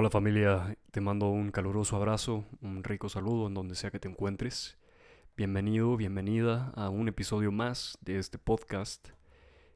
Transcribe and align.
Hola 0.00 0.08
familia, 0.08 0.78
te 0.92 1.02
mando 1.02 1.28
un 1.28 1.50
caluroso 1.50 1.94
abrazo, 1.94 2.46
un 2.62 2.82
rico 2.82 3.10
saludo 3.10 3.48
en 3.48 3.52
donde 3.52 3.74
sea 3.74 3.90
que 3.90 4.00
te 4.00 4.08
encuentres. 4.08 4.78
Bienvenido, 5.36 5.94
bienvenida 5.94 6.72
a 6.74 6.88
un 6.88 7.08
episodio 7.08 7.52
más 7.52 7.98
de 8.00 8.18
este 8.18 8.38
podcast. 8.38 9.10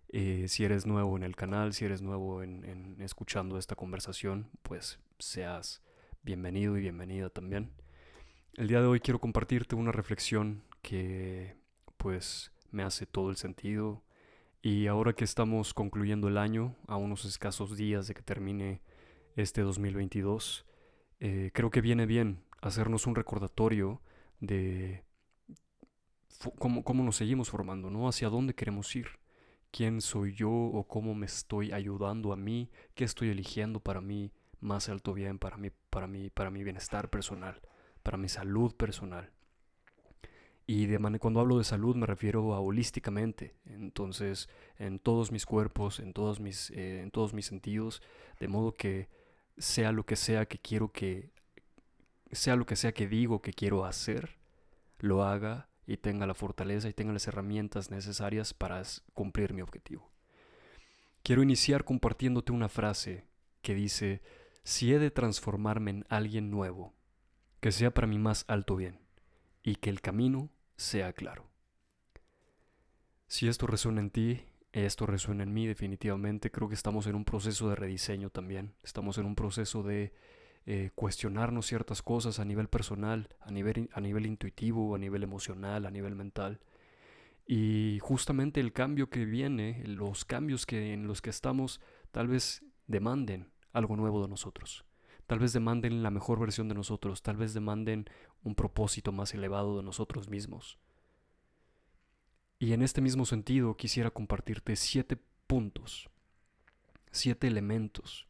Eh, 0.09 0.47
si 0.49 0.65
eres 0.65 0.87
nuevo 0.87 1.19
en 1.19 1.25
el 1.25 1.37
canal, 1.37 1.75
si 1.75 1.85
eres 1.85 2.01
nuevo 2.01 2.43
en, 2.43 2.97
escuchando 3.01 3.59
esta 3.59 3.75
conversación, 3.75 4.49
pues 4.63 4.99
seas 5.19 5.83
bienvenido 6.23 6.79
y 6.79 6.81
bienvenida 6.81 7.29
también. 7.29 7.75
El 8.55 8.69
día 8.69 8.81
de 8.81 8.87
hoy 8.87 9.01
quiero 9.01 9.21
compartirte 9.21 9.75
una 9.75 9.93
reflexión 9.93 10.65
que 10.81 11.55
pues 11.99 12.51
me 12.71 12.83
hace 12.83 13.05
todo 13.05 13.29
el 13.29 13.37
sentido 13.37 14.03
y 14.63 14.87
ahora 14.87 15.13
que 15.13 15.25
estamos 15.25 15.75
concluyendo 15.75 16.29
el 16.29 16.39
año, 16.39 16.77
a 16.87 16.97
unos 16.97 17.27
escasos 17.27 17.77
días 17.77 18.09
de 18.09 18.15
que 18.15 18.23
termine 18.23 18.81
este 19.37 19.63
2022, 19.63 20.67
eh, 21.21 21.51
creo 21.53 21.71
que 21.71 21.81
viene 21.81 22.07
bien 22.07 22.43
hacernos 22.61 23.07
un 23.07 23.15
recordatorio 23.15 24.01
de 24.41 25.05
cómo, 26.59 26.85
cómo, 26.85 27.05
nos 27.05 27.17
seguimos 27.17 27.51
formando, 27.51 27.91
¿no? 27.91 28.09
Hacia 28.09 28.29
dónde 28.29 28.55
queremos 28.55 28.95
ir, 28.97 29.09
quién 29.71 30.01
soy 30.01 30.35
yo 30.35 30.51
o 30.51 30.87
cómo 30.87 31.15
me 31.15 31.27
estoy 31.27 31.73
ayudando 31.73 32.33
a 32.33 32.37
mí, 32.37 32.71
qué 32.95 33.05
estoy 33.05 33.31
eligiendo 33.31 33.81
para 33.81 34.01
mí 34.01 34.33
más 34.61 34.89
alto 34.89 35.13
bien, 35.13 35.39
para 35.39 35.57
mí, 35.57 35.71
para 35.91 36.07
mí, 36.07 36.31
para 36.31 36.51
mi 36.51 36.65
bienestar 36.65 37.11
personal, 37.11 37.61
para 38.03 38.17
mi 38.17 38.29
salud 38.29 38.75
personal. 38.75 39.31
Y 40.67 40.87
de 40.87 40.99
cuando 41.19 41.41
hablo 41.41 41.59
de 41.59 41.65
salud 41.65 41.95
me 41.95 42.07
refiero 42.07 42.55
a 42.55 42.61
holísticamente, 42.61 43.55
entonces 43.67 44.49
en 44.79 44.99
todos 44.99 45.31
mis 45.31 45.45
cuerpos, 45.45 46.01
en 46.01 46.15
todos 46.15 46.41
mis, 46.41 46.71
eh, 46.71 47.03
en 47.03 47.11
todos 47.11 47.35
mis 47.35 47.45
sentidos, 47.45 48.01
de 48.41 48.49
modo 48.49 48.73
que 48.73 49.09
sea 49.57 49.93
lo 49.93 50.05
que 50.07 50.17
sea 50.17 50.47
que 50.47 50.59
quiero 50.59 50.93
que, 50.93 51.33
sea 52.33 52.57
lo 52.57 52.67
que 52.67 52.77
sea 52.77 52.93
que 52.93 53.07
digo 53.07 53.43
que 53.43 53.53
quiero 53.53 53.85
hacer, 53.85 54.39
lo 54.99 55.23
haga 55.25 55.69
y 55.87 55.99
tenga 55.99 56.27
la 56.27 56.35
fortaleza 56.35 56.89
y 56.89 56.95
tenga 56.95 57.13
las 57.13 57.27
herramientas 57.27 57.91
necesarias 57.91 58.55
para 58.55 58.83
cumplir 59.13 59.53
mi 59.53 59.63
objetivo. 59.63 60.11
Quiero 61.23 61.43
iniciar 61.43 61.85
compartiéndote 61.85 62.53
una 62.53 62.69
frase 62.69 63.27
que 63.63 63.75
dice, 63.75 64.23
si 64.63 64.93
he 64.93 64.99
de 64.99 65.11
transformarme 65.11 65.91
en 65.91 66.07
alguien 66.09 66.51
nuevo, 66.51 66.95
que 67.61 67.73
sea 67.73 67.93
para 67.93 68.07
mi 68.07 68.19
más 68.19 68.45
alto 68.49 68.77
bien, 68.77 69.01
y 69.63 69.77
que 69.77 69.91
el 69.91 70.01
camino 70.01 70.51
sea 70.77 71.13
claro. 71.13 71.51
Si 73.27 73.49
esto 73.49 73.67
resuena 73.67 74.01
en 74.01 74.11
ti, 74.11 74.45
esto 74.75 75.07
resuena 75.07 75.45
en 75.45 75.55
mí 75.55 75.67
definitivamente. 75.67 76.51
Creo 76.51 76.69
que 76.69 76.75
estamos 76.75 77.07
en 77.07 77.15
un 77.15 77.25
proceso 77.25 77.69
de 77.69 77.77
rediseño 77.77 78.31
también. 78.31 78.75
Estamos 78.83 79.19
en 79.19 79.27
un 79.27 79.37
proceso 79.37 79.83
de 79.83 80.13
eh, 80.67 80.91
cuestionarnos 80.95 81.67
ciertas 81.67 82.03
cosas 82.03 82.41
a 82.41 82.45
nivel 82.45 82.69
personal, 82.69 83.29
a 83.41 83.51
nivel, 83.53 83.89
a 83.93 84.01
nivel 84.01 84.27
intuitivo, 84.27 84.95
a 84.95 84.99
nivel 84.99 85.23
emocional, 85.23 85.87
a 85.87 85.91
nivel 85.91 86.17
mental. 86.17 86.61
Y 87.47 87.99
justamente 88.01 88.61
el 88.61 88.73
cambio 88.73 89.11
que 89.11 89.25
viene, 89.27 89.85
los 89.87 90.25
cambios 90.25 90.67
que, 90.67 90.93
en 90.93 91.07
los 91.07 91.23
que 91.23 91.31
estamos, 91.31 91.81
tal 92.11 92.29
vez 92.29 92.65
demanden 92.87 93.51
algo 93.73 93.97
nuevo 93.97 94.23
de 94.23 94.29
nosotros. 94.29 94.85
Tal 95.27 95.39
vez 95.39 95.53
demanden 95.53 96.03
la 96.03 96.11
mejor 96.11 96.41
versión 96.41 96.69
de 96.69 96.75
nosotros, 96.75 97.23
tal 97.23 97.37
vez 97.37 97.55
demanden 97.55 98.07
un 98.43 98.55
propósito 98.55 99.13
más 99.13 99.35
elevado 99.35 99.77
de 99.77 99.83
nosotros 99.83 100.29
mismos. 100.29 100.79
Y 102.59 102.73
en 102.73 102.83
este 102.83 103.01
mismo 103.01 103.27
sentido 103.27 103.77
quisiera 103.77 104.11
compartirte 104.11 104.77
siete 104.77 105.19
puntos, 105.47 106.09
siete 107.11 107.47
elementos 107.47 108.27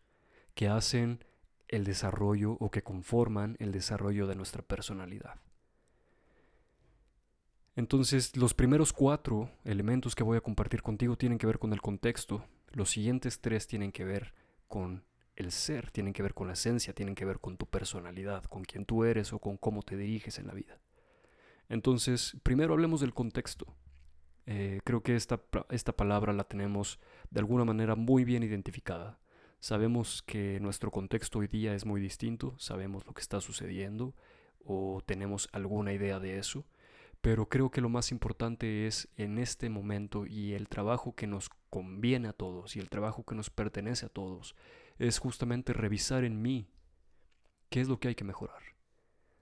que 0.54 0.68
hacen 0.68 1.24
el 1.68 1.84
desarrollo 1.84 2.52
o 2.52 2.70
que 2.70 2.82
conforman 2.82 3.56
el 3.58 3.72
desarrollo 3.72 4.26
de 4.26 4.34
nuestra 4.34 4.62
personalidad. 4.62 5.40
Entonces, 7.76 8.36
los 8.36 8.54
primeros 8.54 8.92
cuatro 8.92 9.50
elementos 9.64 10.14
que 10.14 10.22
voy 10.22 10.36
a 10.36 10.40
compartir 10.40 10.82
contigo 10.82 11.16
tienen 11.16 11.38
que 11.38 11.46
ver 11.46 11.58
con 11.58 11.72
el 11.72 11.80
contexto, 11.80 12.44
los 12.70 12.90
siguientes 12.90 13.40
tres 13.40 13.66
tienen 13.66 13.90
que 13.90 14.04
ver 14.04 14.32
con 14.68 15.04
el 15.34 15.50
ser, 15.50 15.90
tienen 15.90 16.12
que 16.12 16.22
ver 16.22 16.34
con 16.34 16.46
la 16.46 16.52
esencia, 16.52 16.94
tienen 16.94 17.16
que 17.16 17.24
ver 17.24 17.40
con 17.40 17.56
tu 17.56 17.66
personalidad, 17.66 18.44
con 18.44 18.64
quién 18.64 18.84
tú 18.84 19.04
eres 19.04 19.32
o 19.32 19.40
con 19.40 19.56
cómo 19.56 19.82
te 19.82 19.96
diriges 19.96 20.38
en 20.38 20.46
la 20.46 20.54
vida. 20.54 20.78
Entonces, 21.68 22.36
primero 22.44 22.74
hablemos 22.74 23.00
del 23.00 23.14
contexto. 23.14 23.66
Eh, 24.46 24.80
creo 24.84 25.02
que 25.02 25.16
esta, 25.16 25.40
esta 25.70 25.96
palabra 25.96 26.32
la 26.32 26.44
tenemos 26.44 27.00
de 27.30 27.40
alguna 27.40 27.64
manera 27.64 27.94
muy 27.94 28.24
bien 28.24 28.42
identificada. 28.42 29.18
Sabemos 29.60 30.22
que 30.22 30.60
nuestro 30.60 30.90
contexto 30.90 31.38
hoy 31.38 31.46
día 31.46 31.74
es 31.74 31.86
muy 31.86 32.00
distinto, 32.00 32.54
sabemos 32.58 33.06
lo 33.06 33.14
que 33.14 33.22
está 33.22 33.40
sucediendo 33.40 34.14
o 34.62 35.02
tenemos 35.06 35.48
alguna 35.52 35.92
idea 35.94 36.20
de 36.20 36.38
eso, 36.38 36.66
pero 37.22 37.48
creo 37.48 37.70
que 37.70 37.80
lo 37.80 37.88
más 37.88 38.12
importante 38.12 38.86
es 38.86 39.08
en 39.16 39.38
este 39.38 39.70
momento 39.70 40.26
y 40.26 40.52
el 40.52 40.68
trabajo 40.68 41.14
que 41.14 41.26
nos 41.26 41.48
conviene 41.70 42.28
a 42.28 42.34
todos 42.34 42.76
y 42.76 42.80
el 42.80 42.90
trabajo 42.90 43.24
que 43.24 43.34
nos 43.34 43.48
pertenece 43.48 44.04
a 44.04 44.10
todos 44.10 44.54
es 44.98 45.18
justamente 45.18 45.72
revisar 45.72 46.24
en 46.24 46.42
mí 46.42 46.68
qué 47.70 47.80
es 47.80 47.88
lo 47.88 47.98
que 47.98 48.08
hay 48.08 48.14
que 48.14 48.24
mejorar. 48.24 48.62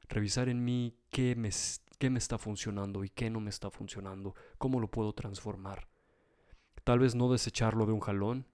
Revisar 0.09 0.49
en 0.49 0.65
mí 0.65 0.95
qué 1.11 1.34
me, 1.34 1.51
qué 2.03 2.11
me 2.11 2.19
está 2.19 2.37
funcionando 2.37 3.05
y 3.05 3.11
qué 3.11 3.31
no 3.31 3.39
me 3.39 3.51
está 3.51 3.71
funcionando, 3.71 4.35
cómo 4.59 4.81
lo 4.81 4.91
puedo 4.91 5.13
transformar. 5.13 5.87
Tal 6.83 6.99
vez 6.99 7.15
no 7.15 7.31
desecharlo 7.31 7.87
de 7.87 7.93
un 7.93 8.01
jalón, 8.01 8.45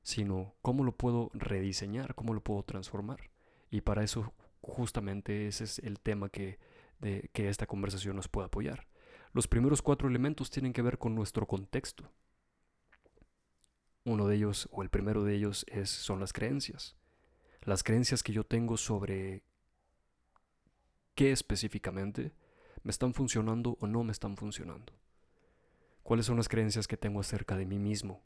sino 0.00 0.54
cómo 0.62 0.82
lo 0.82 0.96
puedo 0.96 1.30
rediseñar, 1.34 2.14
cómo 2.14 2.32
lo 2.32 2.40
puedo 2.40 2.62
transformar. 2.62 3.28
Y 3.70 3.82
para 3.82 4.02
eso 4.02 4.32
justamente 4.62 5.46
ese 5.46 5.64
es 5.64 5.78
el 5.80 6.00
tema 6.00 6.30
que, 6.30 6.58
de, 6.98 7.28
que 7.34 7.50
esta 7.50 7.66
conversación 7.66 8.16
nos 8.16 8.28
puede 8.28 8.46
apoyar. 8.46 8.86
Los 9.34 9.46
primeros 9.46 9.82
cuatro 9.82 10.08
elementos 10.08 10.48
tienen 10.48 10.72
que 10.72 10.80
ver 10.80 10.96
con 10.96 11.14
nuestro 11.14 11.46
contexto. 11.46 12.10
Uno 14.06 14.26
de 14.26 14.36
ellos, 14.36 14.70
o 14.72 14.82
el 14.82 14.88
primero 14.88 15.22
de 15.22 15.34
ellos, 15.34 15.66
es, 15.68 15.90
son 15.90 16.18
las 16.18 16.32
creencias. 16.32 16.96
Las 17.60 17.82
creencias 17.82 18.22
que 18.22 18.32
yo 18.32 18.44
tengo 18.44 18.78
sobre 18.78 19.42
qué 21.14 21.30
específicamente 21.30 22.32
me 22.86 22.92
están 22.92 23.14
funcionando 23.14 23.76
o 23.80 23.88
no 23.88 24.04
me 24.04 24.12
están 24.12 24.36
funcionando. 24.36 24.92
¿Cuáles 26.04 26.24
son 26.24 26.36
las 26.36 26.48
creencias 26.48 26.86
que 26.86 26.96
tengo 26.96 27.18
acerca 27.18 27.56
de 27.56 27.66
mí 27.66 27.80
mismo? 27.80 28.22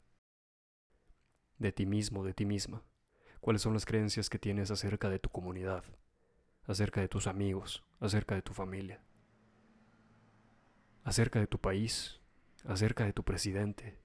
De 1.57 1.71
ti 1.71 1.87
mismo, 1.87 2.23
de 2.23 2.35
ti 2.35 2.45
misma. 2.45 2.83
¿Cuáles 3.39 3.63
son 3.63 3.73
las 3.73 3.87
creencias 3.87 4.29
que 4.29 4.37
tienes 4.37 4.69
acerca 4.69 5.09
de 5.09 5.17
tu 5.17 5.31
comunidad? 5.31 5.83
Acerca 6.67 7.01
de 7.01 7.07
tus 7.07 7.25
amigos, 7.25 7.83
acerca 7.99 8.35
de 8.35 8.43
tu 8.43 8.53
familia. 8.53 9.01
Acerca 11.03 11.39
de 11.39 11.47
tu 11.47 11.57
país, 11.57 12.21
acerca 12.63 13.03
de 13.03 13.13
tu 13.13 13.23
presidente, 13.23 13.97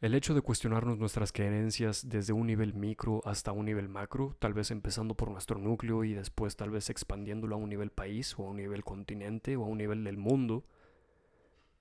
el 0.00 0.14
hecho 0.14 0.34
de 0.34 0.42
cuestionarnos 0.42 0.98
nuestras 0.98 1.32
creencias 1.32 2.08
desde 2.08 2.34
un 2.34 2.46
nivel 2.46 2.74
micro 2.74 3.22
hasta 3.24 3.52
un 3.52 3.64
nivel 3.64 3.88
macro, 3.88 4.36
tal 4.38 4.52
vez 4.52 4.70
empezando 4.70 5.16
por 5.16 5.30
nuestro 5.30 5.58
núcleo 5.58 6.04
y 6.04 6.12
después 6.12 6.56
tal 6.56 6.70
vez 6.70 6.90
expandiéndolo 6.90 7.54
a 7.54 7.58
un 7.58 7.70
nivel 7.70 7.90
país 7.90 8.38
o 8.38 8.44
a 8.44 8.50
un 8.50 8.56
nivel 8.56 8.84
continente 8.84 9.56
o 9.56 9.64
a 9.64 9.66
un 9.66 9.78
nivel 9.78 10.04
del 10.04 10.18
mundo, 10.18 10.64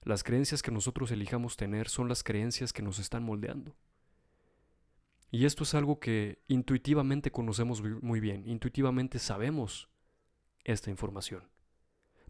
las 0.04 0.24
creencias 0.24 0.62
que 0.62 0.72
nosotros 0.72 1.12
elijamos 1.12 1.58
tener 1.58 1.90
son 1.90 2.08
las 2.08 2.24
creencias 2.24 2.72
que 2.72 2.84
nos 2.84 3.00
están 3.00 3.24
moldeando. 3.24 3.76
Y 5.30 5.46
esto 5.46 5.64
es 5.64 5.74
algo 5.74 6.00
que 6.00 6.40
intuitivamente 6.48 7.32
conocemos 7.32 7.84
muy 7.84 8.22
bien, 8.22 8.48
intuitivamente 8.48 9.20
sabemos 9.20 9.90
esta 10.64 10.90
información. 10.90 11.44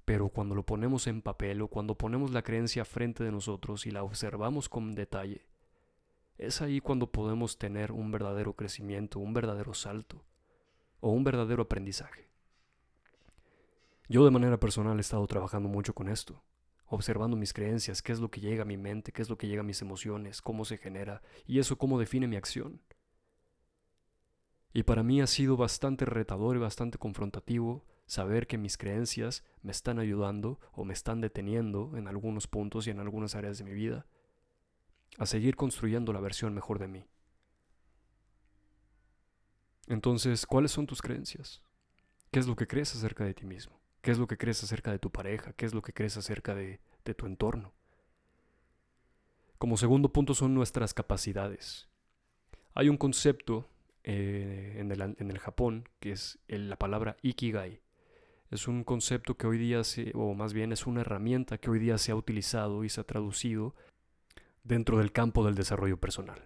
Pero 0.06 0.29
cuando 0.29 0.56
lo 0.56 0.66
ponemos 0.66 1.06
en 1.06 1.22
papel 1.22 1.62
o 1.62 1.67
cuando 1.67 1.96
ponemos 1.96 2.31
la 2.31 2.41
creencia 2.41 2.85
frente 2.85 3.23
de 3.23 3.31
nosotros 3.31 3.85
y 3.85 3.91
la 3.91 4.03
observamos 4.03 4.70
con 4.70 4.96
detalle, 4.96 5.46
es 6.37 6.61
ahí 6.61 6.82
cuando 6.82 7.11
podemos 7.11 7.58
tener 7.58 7.91
un 7.91 8.11
verdadero 8.11 8.53
crecimiento, 8.53 9.20
un 9.20 9.34
verdadero 9.34 9.73
salto 9.73 10.23
o 10.99 11.11
un 11.11 11.23
verdadero 11.23 11.64
aprendizaje. 11.64 12.29
Yo 14.08 14.23
de 14.23 14.32
manera 14.32 14.59
personal 14.59 14.97
he 14.97 15.02
estado 15.02 15.26
trabajando 15.28 15.70
mucho 15.70 15.93
con 15.93 16.09
esto, 16.09 16.43
observando 16.85 17.35
mis 17.35 17.53
creencias, 17.53 18.02
qué 18.02 18.11
es 18.11 18.20
lo 18.20 18.29
que 18.29 18.41
llega 18.41 18.64
a 18.64 18.66
mi 18.66 18.78
mente, 18.78 19.11
qué 19.11 19.22
es 19.22 19.29
lo 19.29 19.37
que 19.37 19.47
llega 19.47 19.61
a 19.61 19.66
mis 19.66 19.82
emociones, 19.82 20.41
cómo 20.41 20.66
se 20.66 20.78
genera 20.78 21.22
y 21.46 21.59
eso 21.59 21.78
cómo 21.78 21.99
define 21.99 22.28
mi 22.28 22.35
acción. 22.35 22.81
Y 24.73 24.84
para 24.84 25.03
mí 25.03 25.22
ha 25.22 25.28
sido 25.28 25.55
bastante 25.55 26.05
retador 26.05 26.58
y 26.58 26.59
bastante 26.59 26.97
confrontativo 26.97 27.85
saber 28.05 28.46
que 28.46 28.58
mis 28.58 28.78
creencias 28.78 29.43
me 29.61 29.72
están 29.72 29.99
ayudando 29.99 30.59
o 30.73 30.84
me 30.84 30.93
están 30.93 31.22
deteniendo 31.22 31.93
en 31.96 32.08
algunos 32.08 32.47
puntos 32.47 32.85
y 32.85 32.91
en 32.91 32.99
algunas 32.99 33.35
áreas 33.35 33.58
de 33.58 33.64
mi 33.64 33.73
vida 33.73 34.05
a 35.17 35.26
seguir 35.26 35.56
construyendo 35.56 36.14
la 36.14 36.20
versión 36.20 36.53
mejor 36.53 36.79
de 36.79 36.88
mí. 36.88 37.08
Entonces, 39.88 40.46
¿cuáles 40.46 40.72
son 40.72 40.88
tus 40.88 41.02
creencias? 41.02 41.62
¿Qué 42.32 42.40
es 42.40 42.47
lo 42.47 42.56
que 42.56 42.67
crees 42.67 42.96
acerca 42.96 43.23
de 43.23 43.34
ti 43.34 43.46
mismo? 43.46 43.79
¿Qué 44.02 44.12
es 44.12 44.17
lo 44.17 44.28
que 44.28 44.38
crees 44.38 44.64
acerca 44.64 44.91
de 44.91 45.00
tu 45.00 45.12
pareja? 45.12 45.53
¿Qué 45.53 45.66
es 45.66 45.73
lo 45.73 45.82
que 45.82 45.94
crees 45.94 46.17
acerca 46.17 46.53
de, 46.56 46.79
tu 47.16 47.26
entorno? 47.26 47.73
Como 49.58 49.78
segundo 49.78 50.12
punto 50.12 50.34
son 50.34 50.53
nuestras 50.53 50.94
capacidades. 50.94 51.88
Hay 52.73 52.90
un 52.90 52.97
concepto 52.97 53.70
eh, 54.03 54.76
en, 54.78 54.91
el, 54.91 55.40
Japón, 55.40 55.88
que 56.00 56.12
es 56.12 56.40
la 56.47 56.78
palabra 56.78 57.16
ikigai. 57.22 57.82
Es 58.52 58.67
un 58.67 58.84
concepto 58.84 59.38
que 59.38 59.47
hoy 59.47 59.58
día, 59.58 59.82
o 60.14 60.34
más 60.34 60.53
bien 60.53 60.72
es 60.72 60.85
una 60.85 61.02
herramienta 61.02 61.58
que 61.58 61.70
hoy 61.70 61.79
día 61.79 61.97
se 61.97 62.12
ha 62.12 62.16
utilizado 62.16 62.84
y 62.84 62.90
se 62.90 63.02
ha 63.02 63.06
traducido 63.06 63.76
dentro 64.66 64.97
del 64.97 65.14
campo 65.14 65.46
del 65.46 65.56
desarrollo 65.56 65.97
personal. 65.97 66.44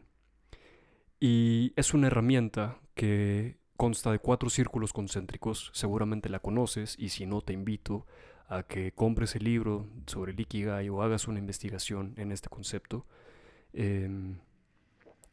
Y 1.20 1.74
es 1.76 1.94
una 1.94 2.08
herramienta 2.08 2.80
que 2.94 3.58
consta 3.76 4.12
de 4.12 4.20
cuatro 4.20 4.50
círculos 4.50 4.94
concéntricos, 4.94 5.72
seguramente 5.74 6.30
la 6.30 6.40
conoces 6.40 6.96
y 7.00 7.10
si 7.10 7.26
no 7.26 7.42
te 7.42 7.54
invito 7.54 8.06
a 8.48 8.64
que 8.64 8.92
compres 8.92 9.36
el 9.36 9.46
libro 9.46 9.88
sobre 10.06 10.34
el 10.34 10.40
Ikigai 10.40 10.90
o 10.90 11.02
hagas 11.02 11.28
una 11.28 11.40
investigación 11.40 12.14
en 12.18 12.32
este 12.32 12.50
concepto. 12.50 13.06
Em, 13.74 14.40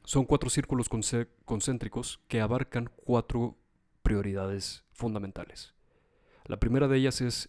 son 0.04 0.24
cuatro 0.24 0.50
círculos 0.50 0.88
concéntricos 1.44 2.20
que 2.28 2.40
abarcan 2.40 2.90
cuatro 2.94 3.56
prioridades 4.02 4.84
fundamentales. 4.92 5.74
La 6.44 6.58
primera 6.58 6.86
de 6.86 6.98
ellas 6.98 7.20
es 7.20 7.48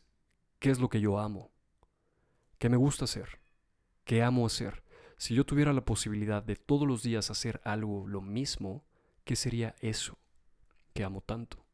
qué 0.60 0.72
es 0.72 0.80
lo 0.80 0.90
que 0.90 1.00
yo 1.00 1.20
amo, 1.20 1.52
qué 2.58 2.70
me 2.70 2.78
gusta 2.78 3.06
hacer, 3.06 3.40
qué 4.06 4.24
amo 4.24 4.48
hacer. 4.48 4.82
Si 5.18 5.34
yo 5.34 5.46
tuviera 5.46 5.74
la 5.74 5.84
posibilidad 5.84 6.44
de 6.44 6.56
todos 6.56 6.88
los 6.88 7.02
días 7.02 7.32
hacer 7.32 7.60
algo 7.64 8.08
lo 8.08 8.22
mismo, 8.22 8.86
¿qué 9.24 9.36
sería 9.36 9.76
eso 9.82 10.20
que 10.94 11.04
amo 11.04 11.22
tanto? 11.22 11.66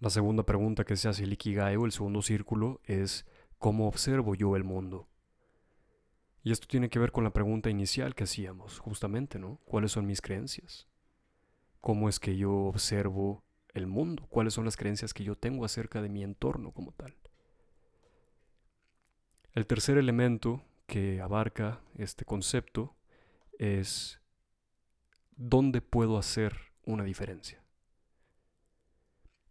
La 0.00 0.10
segunda 0.10 0.44
pregunta 0.44 0.84
que 0.84 0.96
se 0.96 1.08
hace 1.08 1.24
el 1.24 1.32
Ikigai 1.32 1.76
o 1.76 1.86
el 1.86 1.92
segundo 1.92 2.20
círculo 2.20 2.82
es 2.84 3.26
¿cómo 3.58 3.88
observo 3.88 4.34
yo 4.34 4.54
el 4.54 4.64
mundo? 4.64 5.08
Y 6.42 6.52
esto 6.52 6.66
tiene 6.66 6.90
que 6.90 6.98
ver 6.98 7.10
con 7.10 7.24
la 7.24 7.32
pregunta 7.32 7.70
inicial 7.70 8.14
que 8.14 8.24
hacíamos, 8.24 8.80
justamente, 8.80 9.38
¿no? 9.38 9.60
¿Cuáles 9.64 9.92
son 9.92 10.04
mis 10.04 10.20
creencias? 10.20 10.86
¿Cómo 11.80 12.10
es 12.10 12.20
que 12.20 12.36
yo 12.36 12.52
observo 12.52 13.42
el 13.72 13.86
mundo? 13.86 14.26
¿Cuáles 14.28 14.52
son 14.52 14.66
las 14.66 14.76
creencias 14.76 15.14
que 15.14 15.24
yo 15.24 15.36
tengo 15.36 15.64
acerca 15.64 16.02
de 16.02 16.10
mi 16.10 16.22
entorno 16.22 16.72
como 16.72 16.92
tal? 16.92 17.16
El 19.52 19.66
tercer 19.66 19.96
elemento 19.96 20.62
que 20.86 21.20
abarca 21.20 21.80
este 21.96 22.24
concepto 22.24 22.94
es 23.58 24.20
dónde 25.36 25.80
puedo 25.80 26.18
hacer 26.18 26.56
una 26.84 27.04
diferencia. 27.04 27.62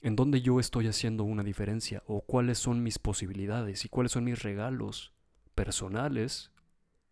¿En 0.01 0.15
dónde 0.15 0.41
yo 0.41 0.59
estoy 0.59 0.88
haciendo 0.88 1.24
una 1.24 1.44
diferencia? 1.44 2.03
¿O 2.07 2.21
cuáles 2.21 2.57
son 2.59 2.83
mis 2.83 3.00
posibilidades 3.00 3.85
y 3.85 3.89
cuáles 3.89 4.12
son 4.12 4.25
mis 4.25 4.44
regalos 4.44 5.13
personales, 5.56 6.51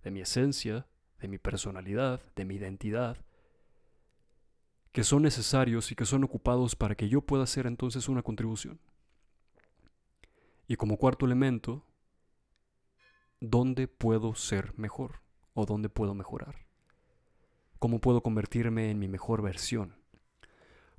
de 0.03 0.11
mi 0.11 0.19
esencia, 0.19 0.87
de 1.19 1.27
mi 1.27 1.37
personalidad, 1.37 2.21
de 2.35 2.45
mi 2.45 2.55
identidad, 2.55 3.17
que 4.91 5.05
son 5.05 5.21
necesarios 5.21 5.91
y 5.91 5.95
que 5.95 6.05
son 6.05 6.25
ocupados 6.25 6.75
para 6.75 6.95
que 6.95 7.07
yo 7.07 7.21
pueda 7.21 7.43
hacer 7.43 7.65
entonces 7.65 8.09
una 8.09 8.23
contribución? 8.23 8.81
Y 10.67 10.75
como 10.75 10.97
cuarto 10.97 11.25
elemento, 11.25 11.85
¿dónde 13.41 13.87
puedo 13.89 14.35
ser 14.35 14.77
mejor? 14.77 15.19
¿O 15.53 15.65
dónde 15.65 15.89
puedo 15.89 16.13
mejorar? 16.13 16.65
¿Cómo 17.79 17.99
puedo 17.99 18.21
convertirme 18.23 18.89
en 18.89 18.99
mi 18.99 19.09
mejor 19.09 19.41
versión? 19.41 19.95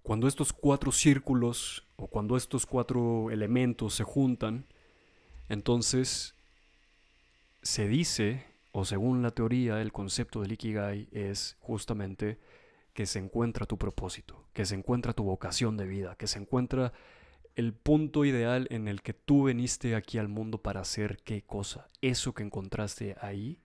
Cuando 0.02 0.26
estos 0.26 0.52
cuatro 0.52 0.92
círculos 0.92 1.86
o 1.96 2.08
cuando 2.08 2.36
estos 2.36 2.66
cuatro 2.66 3.30
elementos 3.30 3.94
se 3.94 4.04
juntan, 4.04 4.66
entonces 5.48 6.34
se 7.62 7.86
dice, 7.86 8.44
o 8.72 8.84
según 8.84 9.22
la 9.22 9.30
teoría, 9.30 9.80
el 9.80 9.92
concepto 9.92 10.40
del 10.40 10.52
Ikigai 10.52 11.08
es 11.12 11.56
justamente 11.60 12.40
que 12.92 13.06
se 13.06 13.20
encuentra 13.20 13.64
tu 13.64 13.78
propósito, 13.78 14.44
que 14.52 14.66
se 14.66 14.74
encuentra 14.74 15.12
tu 15.12 15.22
vocación 15.22 15.76
de 15.76 15.86
vida, 15.86 16.16
que 16.16 16.26
se 16.26 16.40
encuentra 16.40 16.92
el 17.54 17.74
punto 17.74 18.24
ideal 18.24 18.66
en 18.70 18.88
el 18.88 19.02
que 19.02 19.12
tú 19.12 19.44
veniste 19.44 19.94
aquí 19.94 20.18
al 20.18 20.28
mundo 20.28 20.58
para 20.58 20.80
hacer 20.80 21.18
qué 21.24 21.42
cosa. 21.42 21.90
Eso 22.00 22.34
que 22.34 22.42
encontraste 22.42 23.16
ahí, 23.20 23.58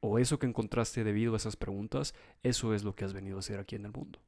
o 0.00 0.18
eso 0.18 0.38
que 0.38 0.46
encontraste 0.46 1.04
debido 1.04 1.34
a 1.34 1.38
esas 1.38 1.56
preguntas, 1.56 2.14
eso 2.42 2.74
es 2.74 2.84
lo 2.84 2.94
que 2.94 3.04
has 3.04 3.12
venido 3.12 3.36
a 3.36 3.40
hacer 3.40 3.58
aquí 3.58 3.76
en 3.76 3.86
el 3.86 3.92
mundo 3.92 4.20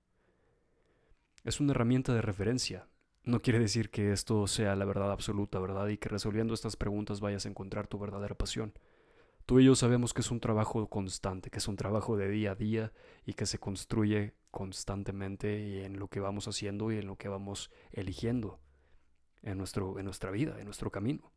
es 1.48 1.60
una 1.60 1.72
herramienta 1.72 2.14
de 2.14 2.22
referencia. 2.22 2.86
No 3.24 3.40
quiere 3.42 3.58
decir 3.58 3.90
que 3.90 4.12
esto 4.12 4.46
sea 4.46 4.76
la 4.76 4.84
verdad 4.84 5.10
absoluta, 5.10 5.58
¿verdad? 5.58 5.88
Y 5.88 5.98
que 5.98 6.08
resolviendo 6.08 6.54
estas 6.54 6.76
preguntas 6.76 7.20
vayas 7.20 7.46
a 7.46 7.48
encontrar 7.48 7.86
tu 7.86 7.98
verdadera 7.98 8.34
pasión. 8.36 8.72
Tú 9.48 9.60
y 9.60 9.64
yo 9.64 9.74
sabemos 9.74 10.12
que 10.12 10.20
es 10.20 10.30
un 10.30 10.40
trabajo 10.40 10.90
constante, 10.90 11.48
que 11.48 11.56
es 11.56 11.68
un 11.68 11.76
trabajo 11.76 12.18
de 12.18 12.28
día 12.28 12.50
a 12.50 12.54
día 12.54 12.92
y 13.24 13.32
que 13.32 13.46
se 13.46 13.58
construye 13.58 14.34
constantemente 14.50 15.86
en 15.86 15.98
lo 15.98 16.08
que 16.08 16.20
vamos 16.20 16.46
haciendo 16.48 16.92
y 16.92 16.98
en 16.98 17.06
lo 17.06 17.16
que 17.16 17.30
vamos 17.30 17.70
eligiendo 17.90 18.60
en, 19.40 19.56
nuestro, 19.56 19.98
en 19.98 20.04
nuestra 20.04 20.30
vida, 20.30 20.58
en 20.58 20.66
nuestro 20.66 20.90
camino. 20.90 21.32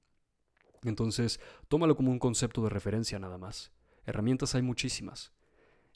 Entonces, 0.83 1.39
tómalo 1.69 1.95
como 1.95 2.11
un 2.11 2.19
concepto 2.19 2.61
de 2.61 2.69
referencia 2.69 3.17
nada 3.17 3.37
más. 3.37 3.71
Herramientas 4.05 4.55
hay 4.55 4.61
muchísimas. 4.61 5.31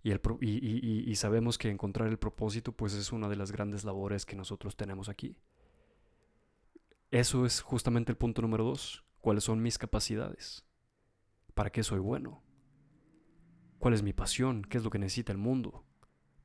Y, 0.01 1.15
sabemos 1.17 1.57
que 1.57 1.69
encontrar 1.69 2.07
el 2.07 2.17
propósito 2.17 2.71
pues 2.71 2.93
es 2.93 3.11
una 3.11 3.27
de 3.27 3.35
las 3.35 3.51
grandes 3.51 3.83
labores 3.83 4.25
que 4.25 4.37
nosotros 4.37 4.77
tenemos 4.77 5.09
aquí. 5.09 5.35
Eso 7.11 7.45
es 7.45 7.59
justamente 7.59 8.13
el 8.13 8.17
punto 8.17 8.41
número 8.41 8.63
dos. 8.63 9.03
¿Cuáles 9.19 9.43
son 9.43 9.61
mis 9.61 9.77
capacidades? 9.77 10.64
¿Para 11.55 11.71
qué 11.71 11.83
soy 11.83 11.99
bueno? 11.99 12.43
¿Cuál 13.79 13.93
es 13.93 14.03
mi 14.03 14.11
pasión? 14.11 14.61
¿Qué 14.63 14.77
es 14.77 14.83
lo 14.83 14.89
que 14.89 14.99
necesita 14.99 15.31
el 15.31 15.37
mundo? 15.37 15.85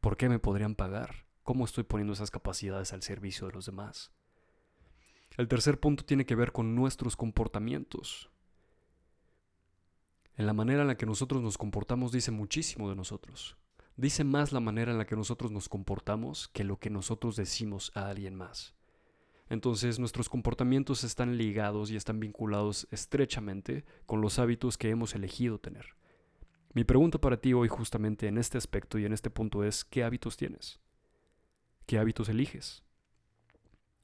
¿Por 0.00 0.16
qué 0.16 0.28
me 0.28 0.38
podrían 0.38 0.76
pagar? 0.76 1.26
¿Cómo 1.42 1.64
estoy 1.64 1.82
poniendo 1.82 2.12
esas 2.12 2.30
capacidades 2.30 2.92
al 2.92 3.02
servicio 3.02 3.48
de 3.48 3.52
los 3.52 3.66
demás? 3.66 4.12
El 5.36 5.48
tercer 5.48 5.80
punto 5.80 6.04
tiene 6.04 6.26
que 6.26 6.36
ver 6.36 6.52
con 6.52 6.76
nuestros 6.76 7.16
comportamientos. 7.16 8.30
En 10.36 10.46
la 10.46 10.52
manera 10.52 10.82
en 10.82 10.88
la 10.88 10.96
que 10.96 11.06
nosotros 11.06 11.42
nos 11.42 11.58
comportamos 11.58 12.12
dice 12.12 12.30
muchísimo 12.30 12.88
de 12.88 12.94
nosotros. 12.94 13.56
Dice 13.96 14.22
más 14.22 14.52
la 14.52 14.60
manera 14.60 14.92
en 14.92 14.98
la 14.98 15.06
que 15.06 15.16
nosotros 15.16 15.50
nos 15.50 15.68
comportamos 15.68 16.46
que 16.46 16.62
lo 16.62 16.78
que 16.78 16.88
nosotros 16.88 17.34
decimos 17.34 17.90
a 17.96 18.08
alguien 18.08 18.36
más. 18.36 18.76
Entonces 19.50 19.99
nuestros 19.99 20.31
comportamientos 20.31 21.05
están 21.05 21.37
ligados 21.37 21.91
y 21.91 21.97
están 21.97 22.19
vinculados 22.19 22.88
estrechamente 22.91 23.85
con 24.06 24.23
los 24.23 24.38
hábitos 24.38 24.79
que 24.79 24.88
hemos 24.88 25.14
elegido 25.14 25.58
tener. 25.58 25.96
Mi 26.72 26.84
pregunta 26.84 27.20
para 27.20 27.39
ti 27.39 27.53
hoy 27.53 27.69
justamente 27.69 28.29
en 28.29 28.39
este 28.39 28.56
aspecto 28.56 28.98
y 28.98 29.05
en 29.05 29.13
este 29.13 29.29
punto 29.29 29.63
es, 29.65 29.84
¿qué 29.84 30.05
hábitos 30.05 30.39
tienes? 30.39 30.81
¿Qué 31.84 31.98
hábitos 31.98 32.31
eliges? 32.31 32.82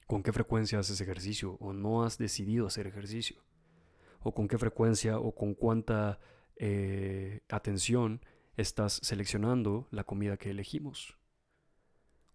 ¿Con 0.06 0.22
qué 0.22 0.32
frecuencia 0.32 0.80
haces 0.80 1.00
ejercicio 1.00 1.52
o 1.60 1.72
no 1.72 2.02
has 2.02 2.18
decidido 2.18 2.66
hacer 2.66 2.86
ejercicio? 2.86 3.46
o 4.26 4.34
con 4.34 4.48
qué 4.48 4.58
frecuencia 4.58 5.20
o 5.20 5.36
con 5.36 5.54
cuánta 5.54 6.18
eh, 6.56 7.42
atención 7.48 8.24
estás 8.56 8.98
seleccionando 9.04 9.86
la 9.92 10.02
comida 10.02 10.36
que 10.36 10.50
elegimos. 10.50 11.16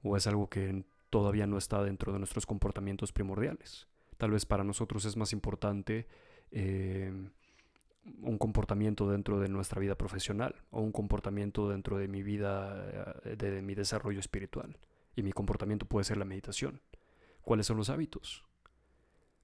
O 0.01 0.15
es 0.15 0.25
algo 0.25 0.49
que 0.49 0.85
todavía 1.11 1.45
no 1.45 1.59
está 1.59 1.83
dentro 1.83 2.11
de 2.11 2.17
nuestros 2.17 2.47
comportamientos 2.47 3.11
primordiales. 3.11 3.87
Tal 4.17 4.31
vez 4.31 4.45
para 4.45 4.63
nosotros 4.63 5.05
es 5.05 5.17
más 5.17 5.33
importante 5.33 6.07
em, 6.49 7.29
un 8.21 8.37
comportamiento 8.37 9.09
dentro 9.09 9.39
de 9.39 9.49
nuestra 9.49 9.79
vida 9.79 9.95
profesional 9.95 10.55
o 10.71 10.81
un 10.81 10.91
comportamiento 10.91 11.69
dentro 11.69 11.97
de 11.97 12.07
mi 12.07 12.23
vida, 12.23 13.19
eh, 13.25 13.35
de 13.35 13.61
mi 13.61 13.75
desarrollo 13.75 14.19
espiritual. 14.19 14.77
Y 15.15 15.21
mi 15.21 15.33
comportamiento 15.33 15.85
puede 15.85 16.05
ser 16.05 16.17
la 16.17 16.25
meditación. 16.25 16.81
¿Cuáles 17.41 17.67
son 17.67 17.77
los 17.77 17.89
hábitos? 17.89 18.45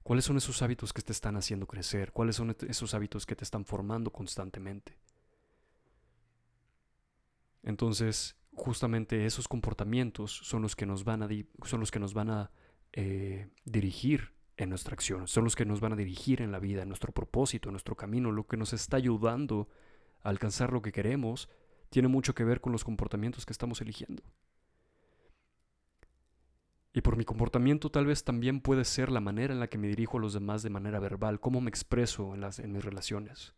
¿Cuáles 0.02 0.24
son 0.24 0.38
esos 0.38 0.62
hábitos 0.62 0.94
que 0.94 1.02
te 1.02 1.12
están 1.12 1.36
haciendo 1.36 1.66
crecer? 1.66 2.12
¿Cuáles 2.12 2.36
son 2.36 2.56
esos 2.66 2.94
hábitos 2.94 3.26
que 3.26 3.36
te 3.36 3.44
están 3.44 3.66
formando 3.66 4.10
constantemente? 4.10 4.96
Entonces, 7.62 8.37
justamente 8.58 9.24
esos 9.24 9.48
comportamientos 9.48 10.32
son 10.32 10.62
los 10.62 10.76
que 10.76 10.84
nos 10.84 11.04
van 11.04 11.22
a, 11.22 11.28
son 11.64 11.80
los 11.80 11.90
que 11.90 11.98
nos 11.98 12.12
van 12.12 12.30
a 12.30 12.50
eh, 12.92 13.48
dirigir 13.64 14.32
en 14.56 14.70
nuestra 14.70 14.94
acción, 14.94 15.28
son 15.28 15.44
los 15.44 15.54
que 15.54 15.64
nos 15.64 15.80
van 15.80 15.92
a 15.92 15.96
dirigir 15.96 16.42
en 16.42 16.50
la 16.50 16.58
vida, 16.58 16.82
en 16.82 16.88
nuestro 16.88 17.12
propósito, 17.12 17.68
en 17.68 17.74
nuestro 17.74 17.96
camino, 17.96 18.32
lo 18.32 18.46
que 18.46 18.56
nos 18.56 18.72
está 18.72 18.96
ayudando 18.96 19.68
a 20.22 20.30
alcanzar 20.30 20.72
lo 20.72 20.82
que 20.82 20.92
queremos, 20.92 21.48
tiene 21.90 22.08
mucho 22.08 22.34
que 22.34 22.44
ver 22.44 22.60
con 22.60 22.72
los 22.72 22.84
comportamientos 22.84 23.46
que 23.46 23.52
estamos 23.52 23.80
eligiendo. 23.80 24.22
Y 26.92 27.00
por 27.02 27.16
mi 27.16 27.24
comportamiento 27.24 27.90
tal 27.90 28.06
vez 28.06 28.24
también 28.24 28.60
puede 28.60 28.84
ser 28.84 29.10
la 29.10 29.20
manera 29.20 29.54
en 29.54 29.60
la 29.60 29.68
que 29.68 29.78
me 29.78 29.86
dirijo 29.86 30.18
a 30.18 30.20
los 30.20 30.32
demás 30.32 30.64
de 30.64 30.70
manera 30.70 30.98
verbal, 30.98 31.38
cómo 31.38 31.60
me 31.60 31.70
expreso 31.70 32.34
en, 32.34 32.40
las, 32.40 32.58
en 32.58 32.72
mis 32.72 32.84
relaciones, 32.84 33.54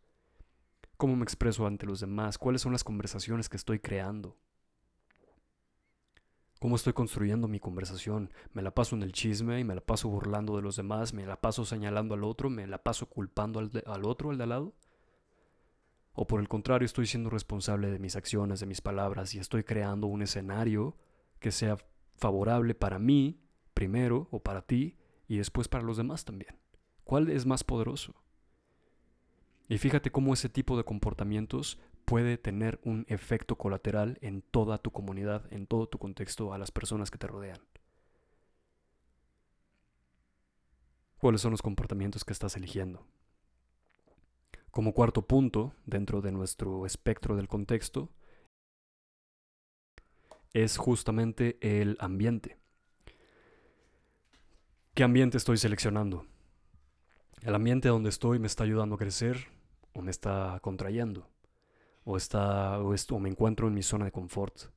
cómo 0.99 1.17
me 1.17 1.25
expreso 1.25 1.67
ante 1.67 1.87
los 1.87 2.01
demás, 2.01 2.37
cuáles 2.37 2.61
son 2.61 2.73
las 2.73 2.85
conversaciones 2.85 3.49
que 3.49 3.57
estoy 3.57 3.79
creando, 3.79 4.37
cómo 6.61 6.77
estoy 6.77 6.93
construyendo 6.93 7.49
mi 7.49 7.59
conversación. 7.59 8.31
Me 8.53 8.63
la 8.63 8.73
paso 8.73 8.95
en 8.95 9.03
el 9.03 9.13
chisme 9.13 9.59
y 9.59 9.65
me 9.65 9.75
la 9.75 9.81
paso 9.81 10.09
burlando 10.09 10.55
de 10.55 10.63
los 10.63 10.77
demás, 10.77 11.13
me 11.13 11.27
la 11.27 11.41
paso 11.41 11.65
señalando 11.65 12.15
al 12.15 12.23
otro, 12.23 12.51
me 12.51 12.67
la 12.69 12.83
paso 12.85 13.07
culpando 13.09 13.59
al, 13.59 13.71
al 13.87 14.05
otro, 14.05 14.31
al 14.31 14.37
de 14.37 14.45
al 14.45 14.51
lado. 14.51 14.75
O 16.13 16.27
por 16.27 16.39
el 16.39 16.49
contrario, 16.49 16.85
estoy 16.85 17.07
siendo 17.07 17.31
responsable 17.31 17.91
de 17.91 17.99
mis 17.99 18.15
acciones, 18.15 18.61
de 18.61 18.67
mis 18.67 18.83
palabras 18.83 19.35
y 19.35 19.39
estoy 19.39 19.65
creando 19.65 20.07
un 20.07 20.23
escenario 20.23 20.97
que 21.39 21.51
sea 21.51 21.79
favorable 22.17 22.75
para 22.75 22.99
mí 22.99 23.41
primero 23.73 24.29
o 24.31 24.41
para 24.43 24.61
ti 24.63 24.99
y 25.27 25.39
después 25.39 25.67
para 25.67 25.83
los 25.83 25.97
demás 25.97 26.25
también. 26.25 26.57
¿Cuál 27.05 27.31
es 27.31 27.47
más 27.47 27.65
poderoso? 27.65 28.15
Y 29.67 29.79
fíjate 29.79 30.11
cómo 30.11 30.35
ese 30.35 30.49
tipo 30.49 30.77
de 30.77 30.85
comportamientos 30.85 31.79
puede 32.11 32.39
tener 32.39 32.81
un 32.83 33.07
efecto 33.09 33.57
colateral 33.57 34.19
en 34.21 34.43
toda 34.43 34.79
tu 34.79 34.91
comunidad, 34.91 35.47
en 35.53 35.69
todo 35.69 35.87
tu 35.87 35.99
contexto, 35.99 36.53
a 36.53 36.59
las 36.59 36.73
personas 36.73 37.09
que 37.09 37.19
te 37.19 37.29
rodean. 37.29 37.61
¿Cuáles 41.21 41.41
son 41.41 41.53
los 41.53 41.63
comportamientos 41.63 42.25
que 42.25 42.33
estás 42.33 42.57
eligiendo? 42.57 43.07
Como 44.73 44.93
cuarto 44.93 45.25
punto, 45.29 45.73
dentro 45.87 46.21
de 46.21 46.33
nuestro 46.33 46.85
espectro 46.85 47.37
del 47.37 47.47
contexto, 47.47 48.11
es 50.53 50.79
justamente 50.79 51.59
el 51.61 51.97
ambiente. 52.01 52.59
¿Qué 54.95 55.05
ambiente 55.05 55.37
estoy 55.37 55.59
seleccionando? 55.59 56.27
¿El 57.43 57.55
ambiente 57.55 57.87
donde 57.87 58.09
estoy 58.09 58.41
me 58.41 58.49
está 58.49 58.65
ayudando 58.65 58.97
a 58.97 58.99
crecer 58.99 59.47
o 59.93 60.03
me 60.03 60.11
está 60.11 60.59
contrayendo? 60.61 61.31
¿O, 62.05 62.17
está, 62.17 62.79
o, 62.81 63.19
me 63.19 63.29
encuentro 63.29 63.69
en 63.69 63.75
mi 63.75 63.83
zona 63.83 64.07
de 64.07 64.13
confort? 64.13 64.73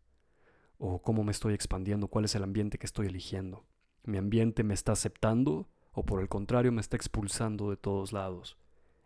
¿O 0.77 1.01
cómo 1.01 1.24
me 1.24 1.32
estoy 1.32 1.53
expandiendo? 1.53 2.08
¿Cuál 2.08 2.25
es 2.25 2.36
el 2.36 2.44
ambiente 2.44 2.77
que 2.77 2.86
estoy 2.86 3.08
eligiendo? 3.08 3.65
¿Mi 4.03 4.18
ambiente 4.18 4.63
me 4.63 4.74
está 4.74 4.92
aceptando 4.92 5.70
o 5.94 6.06
por 6.06 6.22
el 6.22 6.27
contrario 6.27 6.72
me 6.72 6.82
está 6.82 6.96
expulsando 6.96 7.70
de 7.70 7.77
todos 7.77 8.12
lados 8.12 8.58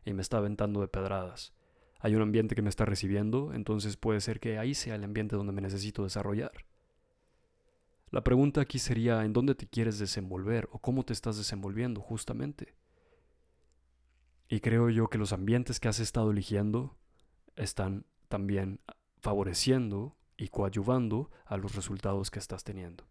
y 0.05 0.13
me 0.13 0.21
está 0.21 0.37
aventando 0.37 0.81
de 0.81 0.87
pedradas. 0.87 1.53
Hay 1.99 2.15
un 2.15 2.21
ambiente 2.21 2.55
que 2.55 2.61
me 2.61 2.69
está 2.69 2.85
recibiendo, 2.85 3.53
entonces 3.53 3.97
puede 3.97 4.21
ser 4.21 4.39
que 4.39 4.57
ahí 4.57 4.73
sea 4.73 4.95
el 4.95 5.03
ambiente 5.03 5.35
donde 5.35 5.51
me 5.51 5.61
necesito 5.61 6.03
desarrollar. 6.03 6.51
La 8.09 8.23
pregunta 8.23 8.61
aquí 8.61 8.79
sería, 8.79 9.25
¿en 9.25 9.33
dónde 9.33 9.53
te 9.53 9.67
quieres 9.67 9.99
desenvolver 9.99 10.69
o 10.71 10.79
cómo 10.79 11.03
te 11.03 11.11
estás 11.11 11.37
desenvolviendo 11.37 11.99
justamente? 11.99 12.75
Y 14.47 14.61
creo 14.61 14.89
yo 14.89 15.09
que 15.09 15.17
los 15.17 15.33
ambientes 15.33 15.81
que 15.81 15.89
has 15.89 15.99
estado 15.99 16.31
eligiendo 16.31 16.95
están 17.57 18.05
también 18.27 18.79
favoreciendo 19.19 20.15
y 20.37 20.49
coadyuvando 20.49 21.31
a 21.45 21.57
los 21.57 21.75
resultados 21.75 22.31
que 22.31 22.39
estás 22.39 22.63
teniendo. 22.63 23.05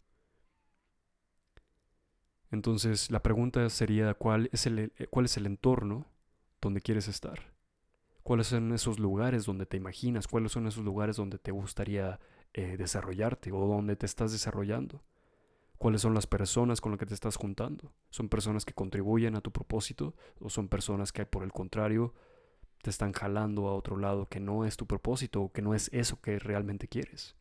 Entonces 2.50 3.11
la 3.11 3.23
pregunta 3.23 3.69
sería 3.69 4.15
¿cuál 4.15 4.49
es 4.53 4.67
el, 4.67 4.79
eh, 4.79 5.07
cuál 5.11 5.26
es 5.26 5.37
el 5.37 5.47
entorno 5.47 6.07
donde 6.61 6.81
quieres 6.81 7.09
estar? 7.09 7.53
¿Cuáles 8.23 8.49
son 8.49 8.73
esos 8.73 8.99
lugares 8.99 9.45
donde 9.45 9.67
te 9.67 9.76
imaginas? 9.76 10.26
¿Cuáles 10.26 10.53
son 10.53 10.67
esos 10.67 10.85
lugares 10.85 11.17
donde 11.17 11.38
te 11.38 11.53
gustaría 11.53 12.19
eh, 12.55 12.76
desarrollarte 12.76 13.53
o 13.53 13.67
donde 13.67 13.95
te 13.97 14.07
estás 14.07 14.33
desarrollando? 14.33 15.03
¿Cuáles 15.79 16.00
son 16.00 16.15
las 16.15 16.26
personas 16.26 16.81
con 16.81 16.93
las 16.93 16.99
que 16.99 17.07
te 17.07 17.15
estás 17.15 17.37
juntando? 17.37 17.93
¿Son 18.11 18.29
personas 18.29 18.65
que 18.65 18.73
contribuyen 18.73 19.37
a 19.37 19.43
tu 19.43 19.53
propósito 19.53 20.15
o 20.41 20.49
son 20.49 20.69
personas 20.69 21.12
que 21.12 21.26
por 21.26 21.45
el 21.45 21.53
contrario 21.53 22.15
te 22.83 22.90
están 22.90 23.12
jalando 23.12 23.68
a 23.68 23.75
otro 23.75 23.97
lado 23.97 24.28
que 24.28 24.40
no 24.40 24.64
es 24.64 24.76
tu 24.76 24.87
propósito 24.87 25.42
o 25.42 25.52
que 25.52 25.62
no 25.62 25.75
es 25.75 25.88
eso 25.92 26.21
que 26.21 26.38
realmente 26.38 26.88
quieres? 26.88 27.35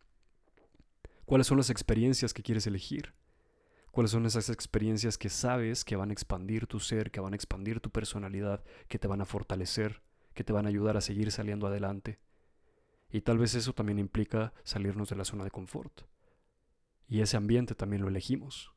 ¿Cuáles 1.26 1.48
son 1.48 1.58
las 1.58 1.70
experiencias 1.70 2.34
que 2.34 2.44
quieres 2.44 2.68
elegir? 2.68 3.14
cuáles 3.96 4.12
son 4.12 4.26
esas 4.26 4.50
experiencias 4.50 5.18
que 5.18 5.30
sabes 5.30 5.86
que 5.86 5.96
van 5.96 6.10
a 6.10 6.14
expandir 6.14 6.68
tu 6.68 6.82
ser, 6.82 7.12
que 7.12 7.22
van 7.22 7.32
a 7.32 7.38
expandir 7.38 7.80
tu 7.80 7.92
personalidad, 7.92 8.62
que 8.90 9.00
te 9.00 9.08
van 9.08 9.22
a 9.22 9.26
fortalecer, 9.26 10.02
que 10.34 10.44
te 10.44 10.52
van 10.52 10.66
a 10.66 10.70
ayudar 10.70 10.98
a 10.98 11.02
seguir 11.02 11.32
saliendo 11.32 11.66
adelante. 11.66 12.20
Y 13.10 13.22
tal 13.22 13.38
vez 13.38 13.56
eso 13.56 13.72
también 13.72 13.98
implica 13.98 14.54
salirnos 14.66 15.08
de 15.08 15.16
la 15.16 15.24
zona 15.24 15.46
de 15.46 15.50
confort. 15.50 16.02
Y 17.08 17.22
ese 17.22 17.38
ambiente 17.38 17.74
también 17.74 18.02
lo 18.02 18.10
elegimos. 18.10 18.74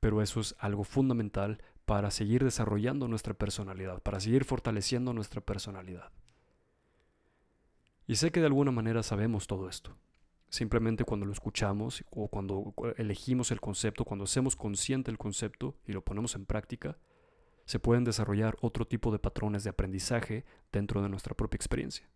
Pero 0.00 0.22
eso 0.22 0.40
es 0.40 0.54
algo 0.58 0.84
fundamental 0.84 1.62
para 1.84 2.10
seguir 2.10 2.42
desarrollando 2.42 3.08
nuestra 3.08 3.34
personalidad, 3.34 4.02
para 4.02 4.20
seguir 4.20 4.44
fortaleciendo 4.44 5.12
nuestra 5.12 5.40
personalidad. 5.40 6.10
Y 8.06 8.16
sé 8.16 8.30
que 8.30 8.40
de 8.40 8.46
alguna 8.46 8.70
manera 8.70 9.02
sabemos 9.02 9.46
todo 9.46 9.68
esto. 9.68 9.96
Simplemente 10.48 11.04
cuando 11.04 11.26
lo 11.26 11.32
escuchamos 11.32 12.04
o 12.10 12.28
cuando 12.28 12.74
elegimos 12.96 13.50
el 13.50 13.60
concepto, 13.60 14.04
cuando 14.04 14.24
hacemos 14.24 14.56
consciente 14.56 15.10
el 15.10 15.18
concepto 15.18 15.76
y 15.86 15.92
lo 15.92 16.04
ponemos 16.04 16.34
en 16.36 16.46
práctica, 16.46 16.96
se 17.64 17.78
pueden 17.78 18.04
desarrollar 18.04 18.56
otro 18.60 18.86
tipo 18.86 19.10
de 19.10 19.18
patrones 19.18 19.64
de 19.64 19.70
aprendizaje 19.70 20.44
dentro 20.70 21.02
de 21.02 21.08
nuestra 21.08 21.34
propia 21.34 21.56
experiencia. 21.56 22.08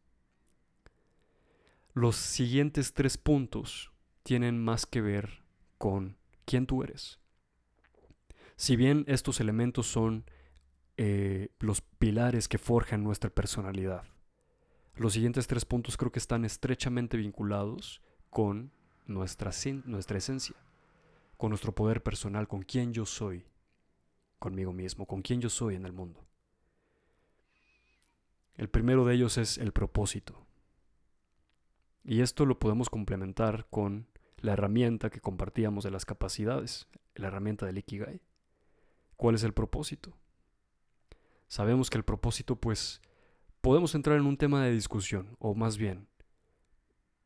Los 1.94 2.16
siguientes 2.16 2.92
tres 2.92 3.18
puntos 3.18 3.90
tienen 4.22 4.62
más 4.62 4.86
que 4.86 5.00
ver 5.00 5.42
con 5.78 6.16
quién 6.44 6.66
tú 6.66 6.82
eres. 6.82 7.18
Si 8.58 8.74
bien 8.74 9.04
estos 9.06 9.38
elementos 9.38 9.86
son 9.86 10.24
eh, 10.96 11.50
los 11.60 11.80
pilares 11.80 12.48
que 12.48 12.58
forjan 12.58 13.04
nuestra 13.04 13.30
personalidad, 13.30 14.02
los 14.96 15.12
siguientes 15.12 15.46
tres 15.46 15.64
puntos 15.64 15.96
creo 15.96 16.10
que 16.10 16.18
están 16.18 16.44
estrechamente 16.44 17.16
vinculados 17.16 18.02
con 18.30 18.72
nuestra, 19.06 19.50
esencia, 19.50 20.56
con 21.36 21.50
nuestro 21.50 21.72
poder 21.72 22.02
personal, 22.02 22.48
con 22.48 22.62
quién 22.62 22.92
yo 22.92 23.06
soy 23.06 23.46
conmigo 24.40 24.72
mismo, 24.72 25.06
con 25.06 25.22
quién 25.22 25.40
yo 25.40 25.50
soy 25.50 25.76
en 25.76 25.86
el 25.86 25.92
mundo. 25.92 26.26
El 28.56 28.68
primero 28.68 29.04
de 29.04 29.14
ellos 29.14 29.38
es 29.38 29.56
el 29.58 29.70
propósito. 29.70 30.48
Y 32.02 32.22
esto 32.22 32.44
lo 32.44 32.58
podemos 32.58 32.90
complementar 32.90 33.68
con 33.70 34.08
la 34.38 34.54
herramienta 34.54 35.10
que 35.10 35.20
compartíamos 35.20 35.84
de 35.84 35.92
las 35.92 36.04
capacidades, 36.04 36.88
la 37.14 37.28
herramienta 37.28 37.64
del 37.64 37.78
Ikigai. 37.78 38.20
¿Cuál 39.18 39.34
es 39.34 39.42
el 39.42 39.52
propósito? 39.52 40.16
Sabemos 41.48 41.90
que 41.90 41.98
el 41.98 42.04
propósito, 42.04 42.54
pues, 42.54 43.02
podemos 43.60 43.96
entrar 43.96 44.16
en 44.16 44.26
un 44.26 44.36
tema 44.36 44.64
de 44.64 44.70
discusión, 44.70 45.36
o 45.40 45.56
más 45.56 45.76
bien, 45.76 46.06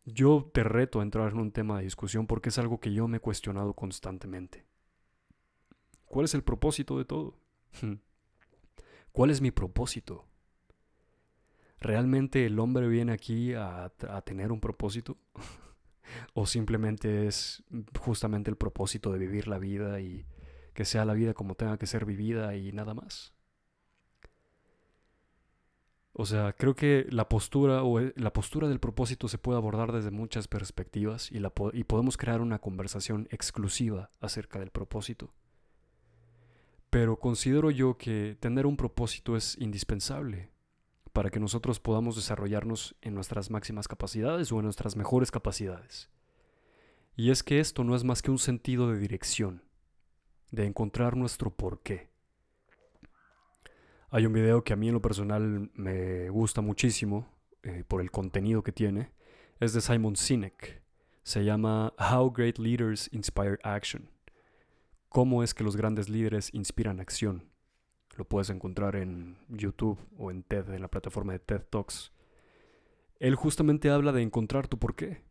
yo 0.06 0.50
te 0.54 0.64
reto 0.64 1.00
a 1.00 1.02
entrar 1.02 1.30
en 1.32 1.38
un 1.38 1.52
tema 1.52 1.76
de 1.76 1.84
discusión 1.84 2.26
porque 2.26 2.48
es 2.48 2.56
algo 2.58 2.80
que 2.80 2.94
yo 2.94 3.08
me 3.08 3.18
he 3.18 3.20
cuestionado 3.20 3.74
constantemente. 3.74 4.64
¿Cuál 6.06 6.24
es 6.24 6.32
el 6.32 6.42
propósito 6.42 6.96
de 6.96 7.04
todo? 7.04 7.38
¿Cuál 9.12 9.30
es 9.30 9.42
mi 9.42 9.50
propósito? 9.50 10.24
¿Realmente 11.78 12.46
el 12.46 12.58
hombre 12.58 12.88
viene 12.88 13.12
aquí 13.12 13.52
a, 13.52 13.92
a 14.08 14.22
tener 14.22 14.50
un 14.50 14.60
propósito? 14.60 15.18
¿O 16.32 16.46
simplemente 16.46 17.26
es 17.26 17.62
justamente 18.00 18.50
el 18.50 18.56
propósito 18.56 19.12
de 19.12 19.18
vivir 19.18 19.46
la 19.46 19.58
vida 19.58 20.00
y 20.00 20.24
que 20.72 20.84
sea 20.84 21.04
la 21.04 21.14
vida 21.14 21.34
como 21.34 21.54
tenga 21.54 21.78
que 21.78 21.86
ser 21.86 22.04
vivida 22.04 22.56
y 22.56 22.72
nada 22.72 22.94
más? 22.94 23.32
O 26.14 26.26
sea, 26.26 26.52
creo 26.52 26.74
que 26.74 27.06
la 27.10 27.28
postura 27.28 27.82
o 27.82 27.98
e, 27.98 28.12
la 28.16 28.32
postura 28.32 28.68
del 28.68 28.80
propósito 28.80 29.28
se 29.28 29.38
puede 29.38 29.56
abordar 29.56 29.92
desde 29.92 30.10
muchas 30.10 30.46
perspectivas 30.46 31.32
y, 31.32 31.38
la 31.38 31.52
y 31.72 31.84
podemos 31.84 32.18
crear 32.18 32.42
una 32.42 32.58
conversación 32.58 33.28
exclusiva 33.30 34.10
acerca 34.20 34.58
del 34.58 34.70
propósito. 34.70 35.32
Pero 36.90 37.18
considero 37.18 37.70
yo 37.70 37.96
que 37.96 38.36
tener 38.38 38.66
un 38.66 38.76
propósito 38.76 39.36
es 39.36 39.56
indispensable 39.58 40.50
para 41.14 41.30
que 41.30 41.40
nosotros 41.40 41.80
podamos 41.80 42.16
desarrollarnos 42.16 42.94
en 43.00 43.14
nuestras 43.14 43.50
máximas 43.50 43.88
capacidades 43.88 44.52
o 44.52 44.58
en 44.58 44.64
nuestras 44.64 44.96
mejores 44.96 45.30
capacidades. 45.30 46.10
Y 47.16 47.30
es 47.30 47.42
que 47.42 47.60
esto 47.60 47.84
no 47.84 47.96
es 47.96 48.04
más 48.04 48.20
que 48.20 48.30
un 48.30 48.38
sentido 48.38 48.90
de 48.90 48.98
dirección, 48.98 49.62
de 50.52 50.66
encontrar 50.66 51.16
nuestro 51.16 51.50
porqué. 51.50 52.08
Hay 54.10 54.26
un 54.26 54.34
video 54.34 54.62
que 54.62 54.74
a 54.74 54.76
mí 54.76 54.88
en 54.88 54.94
lo 54.94 55.02
personal 55.02 55.70
me 55.74 56.28
gusta 56.28 56.60
muchísimo 56.60 57.26
eh, 57.62 57.82
por 57.88 58.02
el 58.02 58.10
contenido 58.10 58.62
que 58.62 58.70
tiene. 58.70 59.10
Es 59.58 59.72
de 59.72 59.80
Simon 59.80 60.14
Sinek. 60.14 60.82
Se 61.22 61.44
llama 61.44 61.94
How 61.98 62.30
Great 62.30 62.58
Leaders 62.58 63.08
Inspire 63.12 63.58
Action. 63.62 64.10
Cómo 65.08 65.42
es 65.42 65.54
que 65.54 65.64
los 65.64 65.76
grandes 65.76 66.10
líderes 66.10 66.52
inspiran 66.52 67.00
acción. 67.00 67.50
Lo 68.16 68.26
puedes 68.26 68.50
encontrar 68.50 68.96
en 68.96 69.38
YouTube 69.48 69.98
o 70.18 70.30
en 70.30 70.42
TED, 70.42 70.68
en 70.74 70.82
la 70.82 70.88
plataforma 70.88 71.32
de 71.32 71.38
TED 71.38 71.62
Talks. 71.62 72.12
Él 73.18 73.36
justamente 73.36 73.88
habla 73.88 74.12
de 74.12 74.20
encontrar 74.20 74.68
tu 74.68 74.78
porqué. 74.78 75.22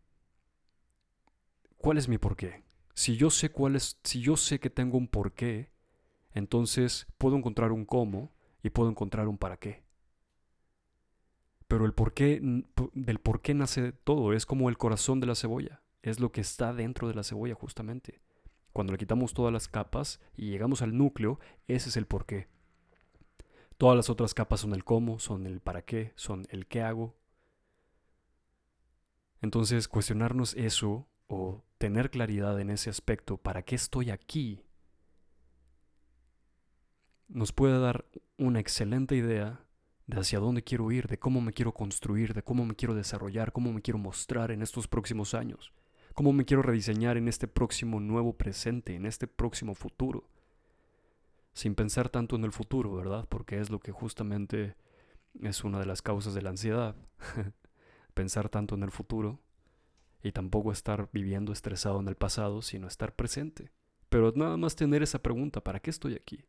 ¿Cuál 1.77 1.99
es 1.99 2.07
mi 2.07 2.17
porqué? 2.17 2.63
Si 2.93 3.15
yo 3.15 3.29
sé 3.29 3.51
cuál 3.51 3.75
es, 3.75 3.99
si 4.03 4.21
yo 4.21 4.37
sé 4.37 4.59
que 4.59 4.69
tengo 4.69 4.97
un 4.97 5.07
porqué, 5.07 5.71
entonces 6.33 7.07
puedo 7.17 7.37
encontrar 7.37 7.71
un 7.71 7.85
cómo 7.85 8.31
y 8.63 8.69
puedo 8.69 8.89
encontrar 8.89 9.27
un 9.27 9.37
para 9.37 9.57
qué. 9.57 9.83
Pero 11.67 11.85
el 11.85 11.93
por 11.93 12.13
qué, 12.13 12.41
del 12.93 13.19
por 13.19 13.41
qué 13.41 13.53
nace 13.53 13.93
todo 13.93 14.33
es 14.33 14.45
como 14.45 14.69
el 14.69 14.77
corazón 14.77 15.19
de 15.19 15.27
la 15.27 15.35
cebolla, 15.35 15.81
es 16.01 16.19
lo 16.19 16.31
que 16.31 16.41
está 16.41 16.73
dentro 16.73 17.07
de 17.07 17.13
la 17.13 17.23
cebolla 17.23 17.55
justamente. 17.55 18.21
Cuando 18.73 18.93
le 18.93 18.99
quitamos 18.99 19.33
todas 19.33 19.51
las 19.51 19.67
capas 19.67 20.19
y 20.35 20.49
llegamos 20.49 20.81
al 20.81 20.97
núcleo, 20.97 21.39
ese 21.67 21.89
es 21.89 21.97
el 21.97 22.07
por 22.07 22.25
qué. 22.25 22.47
Todas 23.77 23.97
las 23.97 24.09
otras 24.09 24.33
capas 24.33 24.59
son 24.61 24.73
el 24.73 24.83
cómo, 24.83 25.19
son 25.19 25.45
el 25.47 25.59
para 25.59 25.81
qué, 25.81 26.13
son 26.15 26.45
el 26.49 26.67
qué 26.67 26.81
hago. 26.81 27.15
Entonces, 29.41 29.87
cuestionarnos 29.87 30.53
eso 30.53 31.07
o 31.33 31.63
tener 31.77 32.11
claridad 32.11 32.59
en 32.59 32.69
ese 32.69 32.89
aspecto, 32.89 33.37
¿para 33.37 33.63
qué 33.63 33.75
estoy 33.75 34.11
aquí? 34.11 34.65
Nos 37.29 37.53
puede 37.53 37.79
dar 37.79 38.03
una 38.37 38.59
excelente 38.59 39.15
idea 39.15 39.63
de 40.07 40.19
hacia 40.19 40.39
dónde 40.39 40.61
quiero 40.61 40.91
ir, 40.91 41.07
de 41.07 41.17
cómo 41.17 41.39
me 41.39 41.53
quiero 41.53 41.73
construir, 41.73 42.33
de 42.33 42.43
cómo 42.43 42.65
me 42.65 42.75
quiero 42.75 42.95
desarrollar, 42.95 43.53
cómo 43.53 43.71
me 43.71 43.81
quiero 43.81 43.97
mostrar 43.97 44.51
en 44.51 44.61
estos 44.61 44.89
próximos 44.89 45.33
años, 45.33 45.71
cómo 46.15 46.33
me 46.33 46.43
quiero 46.43 46.63
rediseñar 46.63 47.15
en 47.15 47.29
este 47.29 47.47
próximo 47.47 48.01
nuevo 48.01 48.33
presente, 48.33 48.95
en 48.95 49.05
este 49.05 49.25
próximo 49.25 49.73
futuro. 49.73 50.27
Sin 51.53 51.75
pensar 51.75 52.09
tanto 52.09 52.35
en 52.35 52.43
el 52.43 52.51
futuro, 52.51 52.93
¿verdad? 52.93 53.25
Porque 53.29 53.57
es 53.57 53.69
lo 53.69 53.79
que 53.79 53.93
justamente 53.93 54.75
es 55.41 55.63
una 55.63 55.79
de 55.79 55.85
las 55.85 56.01
causas 56.01 56.33
de 56.33 56.41
la 56.41 56.49
ansiedad. 56.49 56.97
pensar 58.13 58.49
tanto 58.49 58.75
en 58.75 58.83
el 58.83 58.91
futuro 58.91 59.39
y 60.23 60.31
tampoco 60.31 60.71
estar 60.71 61.09
viviendo 61.11 61.51
estresado 61.53 61.99
en 61.99 62.07
el 62.07 62.15
pasado, 62.15 62.61
sino 62.61 62.87
estar 62.87 63.15
presente. 63.15 63.71
Pero 64.09 64.31
nada 64.35 64.57
más 64.57 64.75
tener 64.75 65.03
esa 65.03 65.19
pregunta, 65.19 65.61
¿para 65.61 65.79
qué 65.79 65.89
estoy 65.89 66.15
aquí? 66.15 66.45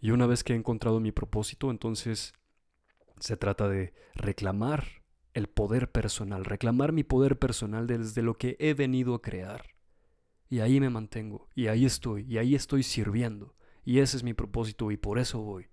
Y 0.00 0.12
una 0.12 0.26
vez 0.26 0.44
que 0.44 0.52
he 0.52 0.56
encontrado 0.56 1.00
mi 1.00 1.12
propósito, 1.12 1.70
entonces 1.70 2.32
se 3.18 3.36
trata 3.36 3.68
de 3.68 3.92
reclamar 4.14 5.02
el 5.34 5.48
poder 5.48 5.90
personal, 5.90 6.44
reclamar 6.44 6.92
mi 6.92 7.04
poder 7.04 7.38
personal 7.38 7.86
desde 7.86 8.22
lo 8.22 8.34
que 8.34 8.56
he 8.58 8.74
venido 8.74 9.14
a 9.14 9.22
crear. 9.22 9.74
Y 10.48 10.60
ahí 10.60 10.80
me 10.80 10.90
mantengo, 10.90 11.48
y 11.54 11.68
ahí 11.68 11.84
estoy, 11.84 12.24
y 12.28 12.38
ahí 12.38 12.54
estoy 12.54 12.82
sirviendo. 12.82 13.54
Y 13.84 13.98
ese 13.98 14.16
es 14.16 14.22
mi 14.22 14.34
propósito 14.34 14.90
y 14.90 14.96
por 14.96 15.18
eso 15.18 15.40
voy. 15.40 15.68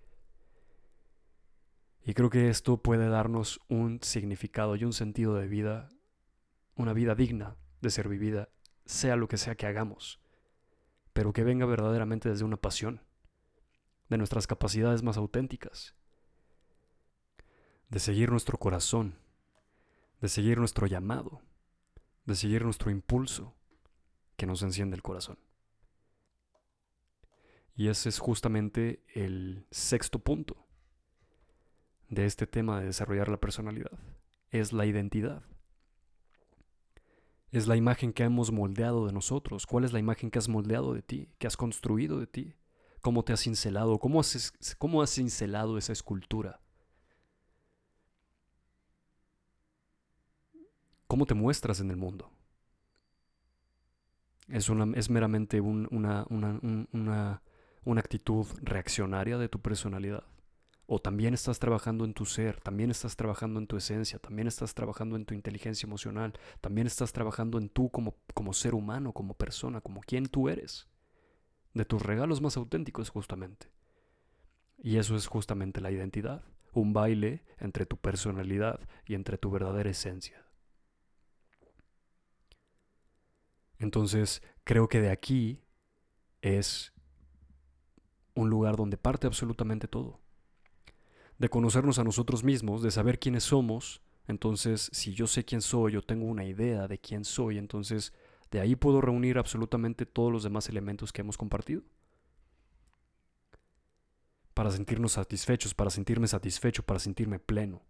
Y 2.07 2.13
creo 2.13 2.29
que 2.29 2.47
esto 2.47 2.77
puede 2.77 3.09
darnos 3.09 3.59
un 3.67 3.99
significado 4.01 4.77
y 4.77 4.85
un 4.85 4.93
sentido 4.93 5.35
de 5.35 5.45
vida, 5.45 5.89
una 6.73 6.93
vida 6.93 7.15
digna 7.15 7.57
de 7.81 7.89
ser 7.89 8.07
vivida, 8.07 8.47
sea 8.85 9.17
lo 9.17 9.27
que 9.27 9.35
sea 9.35 9.55
que 9.55 9.65
hagamos, 9.65 10.21
pero 11.11 11.33
que 11.33 11.43
venga 11.43 11.65
verdaderamente 11.65 12.29
desde 12.29 12.45
una 12.45 12.55
pasión, 12.55 13.01
de 14.07 14.17
nuestras 14.17 14.47
capacidades 14.47 15.03
más 15.03 15.17
auténticas, 15.17 15.95
de 17.89 17.99
seguir 17.99 18.31
nuestro 18.31 18.57
corazón, 18.57 19.19
de 20.21 20.29
seguir 20.29 20.59
nuestro 20.59 20.87
llamado, 20.87 21.41
de 22.23 22.35
seguir 22.35 22.63
nuestro 22.63 22.89
impulso 22.89 23.53
que 24.37 24.45
nos 24.45 24.63
enciende 24.63 24.95
el 24.95 25.03
corazón. 25.03 25.39
Y 27.75 27.89
ese 27.89 28.07
es 28.07 28.19
justamente 28.19 29.03
el 29.13 29.67
sexto 29.71 30.19
punto 30.19 30.66
de 32.09 32.25
este 32.25 32.47
tema 32.47 32.79
de 32.79 32.87
desarrollar 32.87 33.29
la 33.29 33.39
personalidad. 33.39 33.91
Es 34.49 34.73
la 34.73 34.85
identidad. 34.85 35.43
Es 37.51 37.67
la 37.67 37.75
imagen 37.75 38.13
que 38.13 38.23
hemos 38.23 38.51
moldeado 38.51 39.07
de 39.07 39.13
nosotros. 39.13 39.65
¿Cuál 39.65 39.83
es 39.83 39.93
la 39.93 39.99
imagen 39.99 40.31
que 40.31 40.39
has 40.39 40.49
moldeado 40.49 40.93
de 40.93 41.01
ti, 41.01 41.29
que 41.37 41.47
has 41.47 41.57
construido 41.57 42.19
de 42.19 42.27
ti? 42.27 42.55
¿Cómo 43.01 43.23
te 43.23 43.33
has 43.33 43.41
cincelado? 43.41 43.99
¿Cómo 43.99 44.19
has, 44.19 44.53
cómo 44.77 45.01
has 45.01 45.13
cincelado 45.13 45.77
esa 45.77 45.93
escultura? 45.93 46.59
¿Cómo 51.07 51.25
te 51.25 51.33
muestras 51.33 51.79
en 51.79 51.89
el 51.89 51.95
mundo? 51.95 52.29
Es, 54.49 54.69
una, 54.69 54.97
es 54.97 55.09
meramente 55.09 55.61
una, 55.61 56.25
una, 56.29 57.41
una 57.85 57.99
actitud 58.01 58.45
reaccionaria 58.61 59.37
de 59.37 59.47
tu 59.47 59.61
personalidad. 59.61 60.25
O 60.89 60.99
también 60.99 61.33
estás 61.33 61.59
trabajando 61.59 62.05
en 62.05 62.13
tu 62.13 62.25
ser, 62.25 62.61
también 62.61 62.91
estás 62.91 63.17
trabajando 63.17 63.59
en 63.59 63.67
tu 63.67 63.75
esencia, 63.75 64.19
también 64.19 64.47
estás 64.47 64.73
trabajando 64.73 65.17
en 65.17 65.25
tu 65.25 65.33
inteligencia 65.33 65.85
emocional, 65.85 66.31
también 66.61 66.87
estás 66.87 67.11
trabajando 67.11 67.57
en 67.57 67.67
tú 67.67 67.89
como, 67.89 68.15
como 68.33 68.53
ser 68.53 68.73
humano, 68.73 69.11
como 69.11 69.33
persona, 69.33 69.81
como 69.81 69.99
quien 69.99 70.27
tú 70.27 70.47
eres. 70.47 70.87
De 71.73 71.83
tus 71.83 72.01
regalos 72.01 72.39
más 72.39 72.55
auténticos 72.55 73.09
justamente. 73.09 73.69
Y 74.77 74.95
eso 74.95 75.17
es 75.17 75.27
justamente 75.27 75.81
la 75.81 75.91
identidad, 75.91 76.45
un 76.71 76.93
baile 76.93 77.43
entre 77.57 77.85
tu 77.85 77.97
personalidad 77.97 78.79
y 79.05 79.15
entre 79.15 79.37
tu 79.37 79.51
verdadera 79.51 79.89
esencia. 79.89 80.45
Entonces, 83.77 84.41
creo 84.63 84.87
que 84.87 85.01
de 85.01 85.11
aquí 85.11 85.65
es 86.41 86.93
un 88.35 88.49
lugar 88.49 88.77
donde 88.77 88.95
parte 88.95 89.27
absolutamente 89.27 89.89
todo 89.89 90.21
de 91.37 91.49
conocernos 91.49 91.99
a 91.99 92.03
nosotros 92.03 92.43
mismos, 92.43 92.81
de 92.81 92.91
saber 92.91 93.19
quiénes 93.19 93.43
somos. 93.43 94.01
Entonces, 94.27 94.89
si 94.91 95.13
yo 95.13 95.27
sé 95.27 95.45
quién 95.45 95.61
soy, 95.61 95.93
yo 95.93 96.01
tengo 96.01 96.25
una 96.25 96.45
idea 96.45 96.87
de 96.87 96.99
quién 96.99 97.23
soy, 97.23 97.57
entonces 97.57 98.13
de 98.51 98.59
ahí 98.59 98.75
puedo 98.75 99.01
reunir 99.01 99.37
absolutamente 99.37 100.05
todos 100.05 100.31
los 100.31 100.43
demás 100.43 100.69
elementos 100.69 101.11
que 101.11 101.21
hemos 101.21 101.37
compartido. 101.37 101.83
Para 104.53 104.71
sentirnos 104.71 105.13
satisfechos, 105.13 105.73
para 105.73 105.89
sentirme 105.89 106.27
satisfecho, 106.27 106.83
para 106.83 106.99
sentirme 106.99 107.39
pleno, 107.39 107.83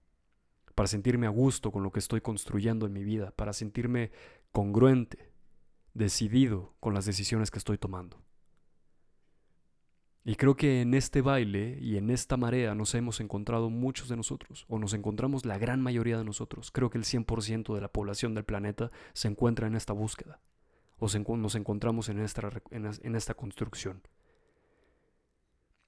para 0.75 0.87
sentirme 0.87 1.25
a 1.25 1.29
gusto 1.29 1.71
con 1.71 1.83
lo 1.83 1.91
que 1.91 1.99
estoy 1.99 2.21
construyendo 2.21 2.85
en 2.85 2.93
mi 2.93 3.03
vida, 3.03 3.31
para 3.31 3.53
sentirme 3.53 4.11
congruente, 4.51 5.31
decidido 5.93 6.75
con 6.79 6.93
las 6.93 7.05
decisiones 7.05 7.49
que 7.49 7.57
estoy 7.57 7.77
tomando. 7.77 8.21
Y 10.27 10.35
creo 10.35 10.57
que 10.57 10.81
en 10.81 10.93
este 10.93 11.21
baile 11.21 11.77
y 11.79 11.95
en 11.95 12.09
esta 12.09 12.35
marea 12.35 12.75
nos 12.75 12.93
hemos 12.95 13.21
encontrado 13.21 13.69
muchos 13.69 14.09
de 14.09 14.17
nosotros, 14.17 14.65
o 14.67 14.77
nos 14.77 14.93
encontramos 14.93 15.45
la 15.45 15.57
gran 15.57 15.81
mayoría 15.81 16.17
de 16.17 16.25
nosotros. 16.25 16.69
Creo 16.69 16.89
que 16.89 16.97
el 16.97 17.05
100% 17.05 17.73
de 17.73 17.79
la 17.79 17.87
población 17.87 18.33
del 18.35 18.43
planeta 18.43 18.91
se 19.13 19.29
encuentra 19.29 19.67
en 19.67 19.75
esta 19.77 19.93
búsqueda, 19.93 20.41
o 20.99 21.07
nos 21.37 21.55
encontramos 21.55 22.09
en 22.09 22.19
esta, 22.19 22.51
en 22.71 23.15
esta 23.15 23.35
construcción. 23.35 24.01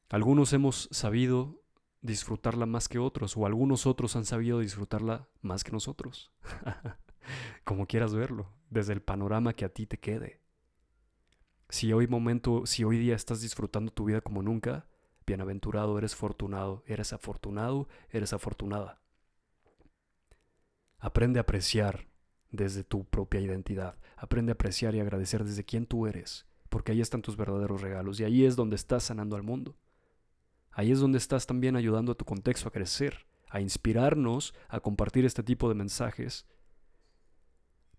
Algunos 0.08 0.54
hemos 0.54 0.88
sabido 0.90 1.62
disfrutarla 2.02 2.66
más 2.66 2.88
que 2.88 2.98
otros, 2.98 3.36
o 3.36 3.46
algunos 3.46 3.86
otros 3.86 4.16
han 4.16 4.24
sabido 4.24 4.60
disfrutarla 4.60 5.28
más 5.42 5.66
que 5.66 5.74
nosotros. 5.74 6.32
Como 7.66 7.88
quieras 7.88 8.16
verlo, 8.16 8.54
desde 8.70 8.94
el 8.94 9.02
panorama 9.02 9.52
que 9.52 9.66
a 9.66 9.70
ti 9.70 9.86
te 9.86 10.00
quede. 10.00 10.40
Si 11.70 11.94
hoy 11.94 12.08
momento, 12.08 12.66
si 12.66 12.84
hoy 12.84 12.98
día 12.98 13.16
estás 13.16 13.42
disfrutando 13.42 13.92
tu 13.92 14.06
vida 14.06 14.22
como 14.22 14.42
nunca, 14.42 14.88
bienaventurado, 15.28 15.98
eres 16.00 16.14
afortunado, 16.14 16.84
eres 16.88 17.14
afortunado, 17.14 17.88
eres 18.10 18.34
afortunada. 18.34 19.00
Aprende 20.98 21.40
a 21.40 21.44
apreciar 21.44 22.08
desde 22.52 22.84
tu 22.84 23.06
propia 23.06 23.40
identidad. 23.40 24.00
Aprende 24.18 24.52
a 24.52 24.56
apreciar 24.56 24.96
y 24.96 25.00
agradecer 25.00 25.44
desde 25.44 25.64
quién 25.64 25.86
tú 25.86 26.08
eres, 26.08 26.48
porque 26.70 26.92
ahí 26.92 27.02
están 27.02 27.22
tus 27.22 27.38
verdaderos 27.38 27.82
regalos 27.82 28.20
y 28.20 28.24
ahí 28.24 28.46
es 28.46 28.56
donde 28.56 28.76
estás 28.76 29.04
sanando 29.04 29.36
al 29.36 29.44
mundo. 29.44 29.78
Ahí 30.72 30.92
es 30.92 31.00
donde 31.00 31.20
estás 31.20 31.46
también 31.46 31.76
ayudando 31.76 32.12
a 32.12 32.16
tu 32.16 32.26
contexto 32.26 32.68
a 32.68 32.72
crecer, 32.72 33.28
a 33.50 33.62
inspirarnos 33.62 34.56
a 34.68 34.80
compartir 34.80 35.26
este 35.26 35.44
tipo 35.44 35.70
de 35.70 35.76
mensajes 35.76 36.48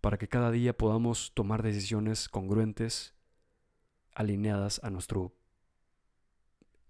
para 0.01 0.19
que 0.19 0.29
cada 0.29 0.51
día 0.51 0.77
podamos 0.77 1.33
tomar 1.35 1.63
decisiones 1.63 2.29
congruentes 2.29 3.15
alineadas 4.21 4.81
a 4.85 4.91
nuestro 4.91 5.35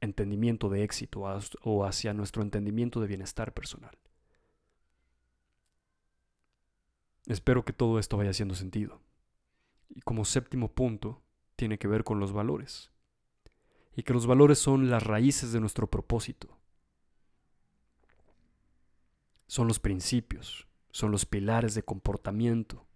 entendimiento 0.00 0.68
de 0.68 0.82
éxito 0.82 1.22
o 1.62 1.84
hacia 1.84 2.12
nuestro 2.12 2.42
entendimiento 2.42 3.00
de 3.00 3.06
bienestar 3.06 3.54
personal. 3.54 3.96
Espero 7.26 7.64
que 7.64 7.72
todo 7.72 7.98
esto 7.98 8.16
vaya 8.16 8.30
haciendo 8.30 8.54
sentido. 8.54 9.00
Y 9.88 10.00
como 10.00 10.24
séptimo 10.24 10.72
punto, 10.72 11.22
tiene 11.54 11.78
que 11.78 11.88
ver 11.88 12.02
con 12.02 12.18
los 12.18 12.32
valores. 12.32 12.90
Y 13.94 14.02
que 14.02 14.12
los 14.12 14.26
valores 14.26 14.58
son 14.58 14.90
las 14.90 15.02
raíces 15.02 15.52
de 15.52 15.60
nuestro 15.60 15.88
propósito. 15.88 16.58
Son 19.46 19.68
los 19.68 19.78
principios, 19.78 20.66
son 20.90 21.10
los 21.10 21.26
pilares 21.26 21.74
de 21.74 21.82
comportamiento, 21.82 22.86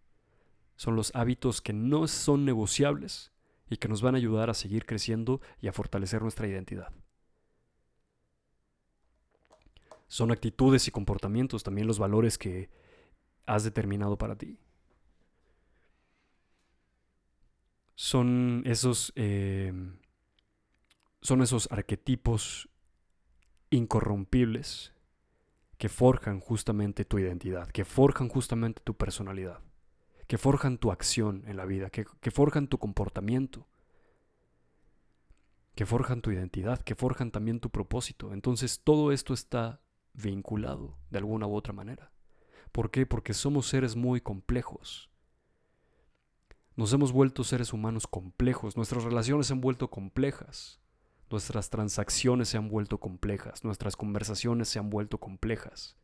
son 0.77 0.97
los 0.97 1.15
hábitos 1.15 1.61
que 1.61 1.73
no 1.73 2.07
son 2.09 2.45
negociables 2.45 3.34
y 3.69 3.77
que 3.77 3.89
nos 3.89 4.03
van 4.03 4.15
a 4.15 4.19
ayudar 4.19 4.51
a 4.51 4.55
seguir 4.55 4.87
creciendo 4.87 5.41
y 5.61 5.69
a 5.69 5.73
fortalecer 5.73 6.23
nuestra 6.23 6.47
identidad. 6.47 6.93
Son 10.07 10.31
actitudes 10.31 10.87
y 10.87 10.91
comportamientos, 10.91 11.63
también 11.63 11.87
los 11.87 11.99
valores 11.99 12.39
que 12.39 12.71
has 13.47 13.65
determinado 13.65 14.17
para 14.17 14.37
ti. 14.37 14.59
Son 17.95 18.63
esos, 18.67 19.13
em, 19.17 19.97
son 21.23 21.43
esos 21.43 21.69
arquetipos 21.71 22.69
incorrompibles 23.71 24.93
que 25.79 25.89
forjan 25.89 26.41
justamente 26.41 27.05
tu 27.05 27.19
identidad, 27.19 27.69
que 27.71 27.85
forjan 27.85 28.29
justamente 28.29 28.83
tu 28.85 28.95
personalidad 28.95 29.61
que 30.27 30.39
forjan 30.39 30.79
tu 30.79 30.91
acción 30.91 31.45
en 31.47 31.57
la 31.57 31.65
vida, 31.65 31.91
que, 31.91 32.31
forjan 32.31 32.69
tu 32.69 32.79
comportamiento, 32.79 33.67
que 35.75 35.87
forjan 35.87 36.23
tu 36.23 36.31
identidad, 36.31 36.81
que 36.81 36.95
forjan 36.95 37.31
también 37.31 37.61
tu 37.61 37.71
propósito. 37.71 38.33
Entonces 38.33 38.81
todo 38.83 39.13
esto 39.13 39.35
está 39.35 39.81
vinculado 40.15 40.97
de 41.11 41.19
alguna 41.19 41.47
u 41.47 41.55
otra 41.55 41.73
manera. 41.73 42.13
¿Por 42.73 42.91
qué? 42.91 43.07
Porque 43.07 43.35
somos 43.35 43.67
seres 43.67 43.97
muy 43.97 44.21
complejos. 44.21 45.11
Nos 46.77 46.93
hemos 46.93 47.13
vuelto 47.13 47.45
seres 47.45 47.73
humanos 47.73 48.07
complejos, 48.07 48.77
nuestras 48.77 49.05
relaciones 49.05 49.47
se 49.47 49.53
han 49.53 49.61
vuelto 49.61 49.91
complejas, 49.91 50.81
nuestras 51.31 51.71
transacciones 51.71 52.49
se 52.49 52.57
han 52.57 52.69
vuelto 52.69 52.99
complejas, 52.99 53.63
nuestras 53.63 53.95
conversaciones 53.95 54.69
se 54.69 54.81
han 54.81 54.91
vuelto 54.91 55.19
complejas. 55.19 55.97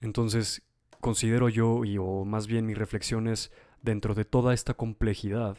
Entonces, 0.00 0.62
considero 1.02 1.48
yo, 1.48 1.84
y 1.84 1.98
o 1.98 2.24
más 2.24 2.46
bien 2.46 2.64
mi 2.64 2.74
reflexión 2.74 3.26
es, 3.26 3.50
dentro 3.82 4.14
de 4.14 4.24
toda 4.24 4.54
esta 4.54 4.74
complejidad, 4.74 5.58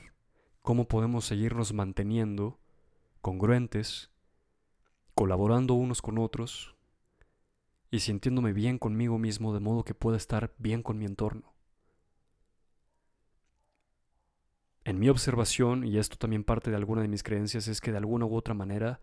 cómo 0.61 0.87
podemos 0.87 1.25
seguirnos 1.25 1.73
manteniendo 1.73 2.61
congruentes, 3.21 4.09
colaborando 5.13 5.73
unos 5.73 6.01
con 6.01 6.17
otros 6.17 6.77
y 7.91 7.99
sintiéndome 7.99 8.53
bien 8.53 8.79
conmigo 8.79 9.19
mismo 9.19 9.53
de 9.53 9.59
modo 9.59 9.83
que 9.83 9.93
pueda 9.93 10.15
estar 10.15 10.53
bien 10.57 10.81
con 10.81 10.97
mi 10.97 11.05
entorno. 11.05 11.53
En 14.85 14.97
mi 14.97 15.09
observación, 15.09 15.83
y 15.83 15.97
esto 15.97 16.15
también 16.15 16.45
parte 16.45 16.69
de 16.69 16.77
alguna 16.77 17.01
de 17.01 17.09
mis 17.09 17.21
creencias, 17.21 17.67
es 17.67 17.81
que 17.81 17.91
de 17.91 17.97
alguna 17.97 18.25
u 18.25 18.33
otra 18.33 18.53
manera, 18.53 19.01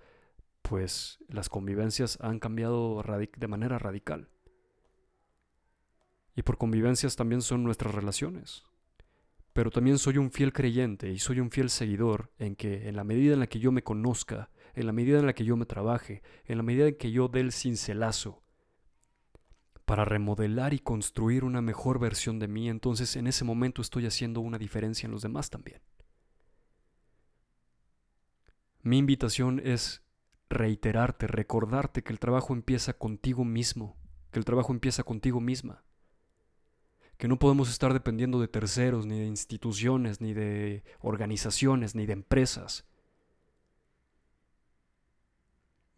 pues 0.62 1.18
las 1.29 1.50
convivencias 1.50 2.18
han 2.22 2.38
cambiado 2.38 3.03
de 3.37 3.46
manera 3.46 3.79
radical. 3.79 4.31
Y 6.35 6.43
por 6.43 6.59
convivencias 6.59 7.16
también 7.16 7.43
son 7.43 7.64
nuestras 7.64 7.95
relaciones 7.95 8.64
pero 9.53 9.71
también 9.71 9.99
soy 9.99 10.19
un 10.19 10.31
fiel 10.31 10.53
creyente 10.53 11.11
y 11.11 11.19
soy 11.19 11.40
un 11.40 11.51
fiel 11.51 11.71
seguidor 11.71 12.31
en 12.38 12.55
que 12.55 12.88
en 12.88 12.97
la 12.97 13.05
medida 13.05 13.35
en 13.35 13.40
la 13.40 13.49
que 13.49 13.59
yo 13.59 13.73
me 13.73 13.83
conozca, 13.83 14.51
en 14.75 14.87
la 14.87 14.93
medida 14.93 15.19
en 15.19 15.27
la 15.27 15.35
que 15.35 15.45
yo 15.45 15.57
me 15.57 15.66
trabaje, 15.66 16.23
en 16.45 16.57
la 16.57 16.62
medida 16.62 16.87
en 16.87 16.97
que 16.97 17.11
yo 17.11 17.29
dé 17.29 17.40
el 17.40 17.53
cincelazo 17.53 18.43
para 19.85 20.05
remodelar 20.05 20.73
y 20.73 20.79
construir 20.79 21.43
una 21.43 21.61
mejor 21.61 21.99
versión 21.99 22.38
de 22.38 22.47
mí, 22.47 22.69
entonces 22.69 23.16
en 23.16 23.27
ese 23.27 23.45
momento 23.45 23.83
estoy 23.83 24.07
haciendo 24.07 24.40
una 24.40 24.57
diferencia 24.57 25.07
en 25.07 25.12
los 25.12 25.23
demás 25.23 25.51
también. 25.51 25.81
Mi 28.83 28.99
invitación 28.99 29.61
es 29.64 30.03
reiterarte, 30.49 31.27
recordarte 31.27 32.03
que 32.03 32.12
el 32.12 32.21
trabajo 32.21 32.55
empieza 32.55 32.93
contigo 32.93 33.45
mismo, 33.45 33.97
que 34.31 34.38
el 34.38 34.45
trabajo 34.45 34.73
empieza 34.73 35.03
contigo 35.03 35.40
misma 35.40 35.83
que 37.21 37.29
no 37.29 37.39
podemos 37.39 37.69
estar 37.69 37.93
dependiendo 37.93 38.41
de 38.41 38.49
terceros, 38.49 39.05
ni 39.05 39.21
de 39.21 39.27
instituciones, 39.27 40.23
ni 40.23 40.33
de 40.33 40.83
organizaciones, 41.01 41.95
ni 41.95 42.07
de 42.07 42.15
empresas. 42.15 42.87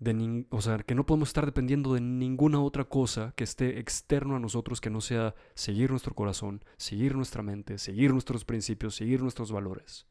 De 0.00 0.44
o 0.50 0.60
sea, 0.60 0.78
que 0.78 0.96
no 0.96 1.06
podemos 1.06 1.28
estar 1.28 1.46
dependiendo 1.46 1.94
de 1.94 2.00
ninguna 2.00 2.60
otra 2.60 2.86
cosa 2.86 3.34
que 3.36 3.44
esté 3.44 3.78
externo 3.78 4.34
a 4.34 4.40
nosotros 4.40 4.80
que 4.80 4.90
no 4.90 5.00
sea 5.00 5.36
seguir 5.54 5.92
nuestro 5.92 6.12
corazón, 6.12 6.64
seguir 6.76 7.14
nuestra 7.14 7.44
mente, 7.44 7.78
seguir 7.78 8.12
nuestros 8.12 8.44
principios, 8.44 8.96
seguir 8.96 9.22
nuestros 9.22 9.52
valores. 9.52 10.08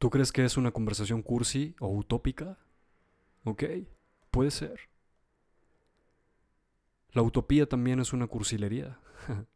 ¿Tú 0.00 0.10
crees 0.10 0.32
que 0.32 0.44
es 0.44 0.56
una 0.56 0.72
conversación 0.72 1.22
cursi 1.22 1.76
o 1.78 1.86
utópica? 1.96 2.58
Ok, 3.44 3.62
puede 4.32 4.50
ser. 4.50 4.80
La 7.12 7.22
utopía 7.22 7.68
también 7.68 8.00
es 8.00 8.12
una 8.12 8.26
cursilería. 8.26 8.98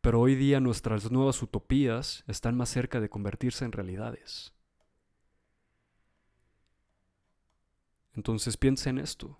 Pero 0.00 0.20
hoy 0.20 0.34
día 0.34 0.60
nuestras 0.60 1.10
nuevas 1.10 1.42
utopías 1.42 2.24
están 2.26 2.56
más 2.56 2.68
cerca 2.70 3.00
de 3.00 3.10
convertirse 3.10 3.64
en 3.64 3.72
realidades. 3.72 4.54
Entonces 8.14 8.56
piensa 8.56 8.90
en 8.90 8.98
esto. 8.98 9.38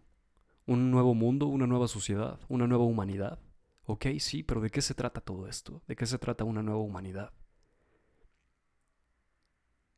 Un 0.66 0.90
nuevo 0.90 1.14
mundo, 1.14 1.46
una 1.46 1.66
nueva 1.66 1.88
sociedad, 1.88 2.38
una 2.48 2.66
nueva 2.66 2.84
humanidad. 2.84 3.40
Ok, 3.84 4.06
sí, 4.18 4.42
pero 4.42 4.60
¿de 4.60 4.70
qué 4.70 4.82
se 4.82 4.94
trata 4.94 5.20
todo 5.20 5.48
esto? 5.48 5.82
¿De 5.88 5.96
qué 5.96 6.06
se 6.06 6.18
trata 6.18 6.44
una 6.44 6.62
nueva 6.62 6.80
humanidad? 6.80 7.32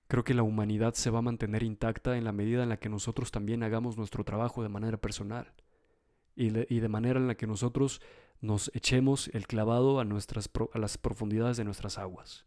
Creo 0.07 0.25
que 0.25 0.35
la 0.35 0.43
humanidad 0.43 0.95
se 0.95 1.11
va 1.11 1.21
a 1.21 1.23
mantener 1.23 1.62
intacta 1.62 2.17
en 2.17 2.25
la 2.25 2.33
medida 2.33 2.62
en 2.62 2.69
la 2.69 2.79
que 2.79 2.88
nosotros 2.88 3.31
también 3.31 3.62
hagamos 3.62 3.97
nuestro 3.97 4.25
trabajo 4.25 4.62
de 4.62 4.69
manera 4.69 4.99
personal 4.99 5.53
y 6.35 6.51
de, 6.51 6.88
manera 6.88 7.19
en 7.19 7.27
la 7.27 7.35
que 7.35 7.47
nosotros 7.47 8.01
nos 8.42 8.72
echemos 8.74 9.28
el 9.28 9.46
clavado 9.46 10.00
a, 10.00 10.05
nuestras, 10.05 10.50
a 10.74 10.78
las 10.78 10.98
profundidades 10.98 11.57
de 11.57 11.64
nuestras 11.64 11.96
aguas. 11.96 12.44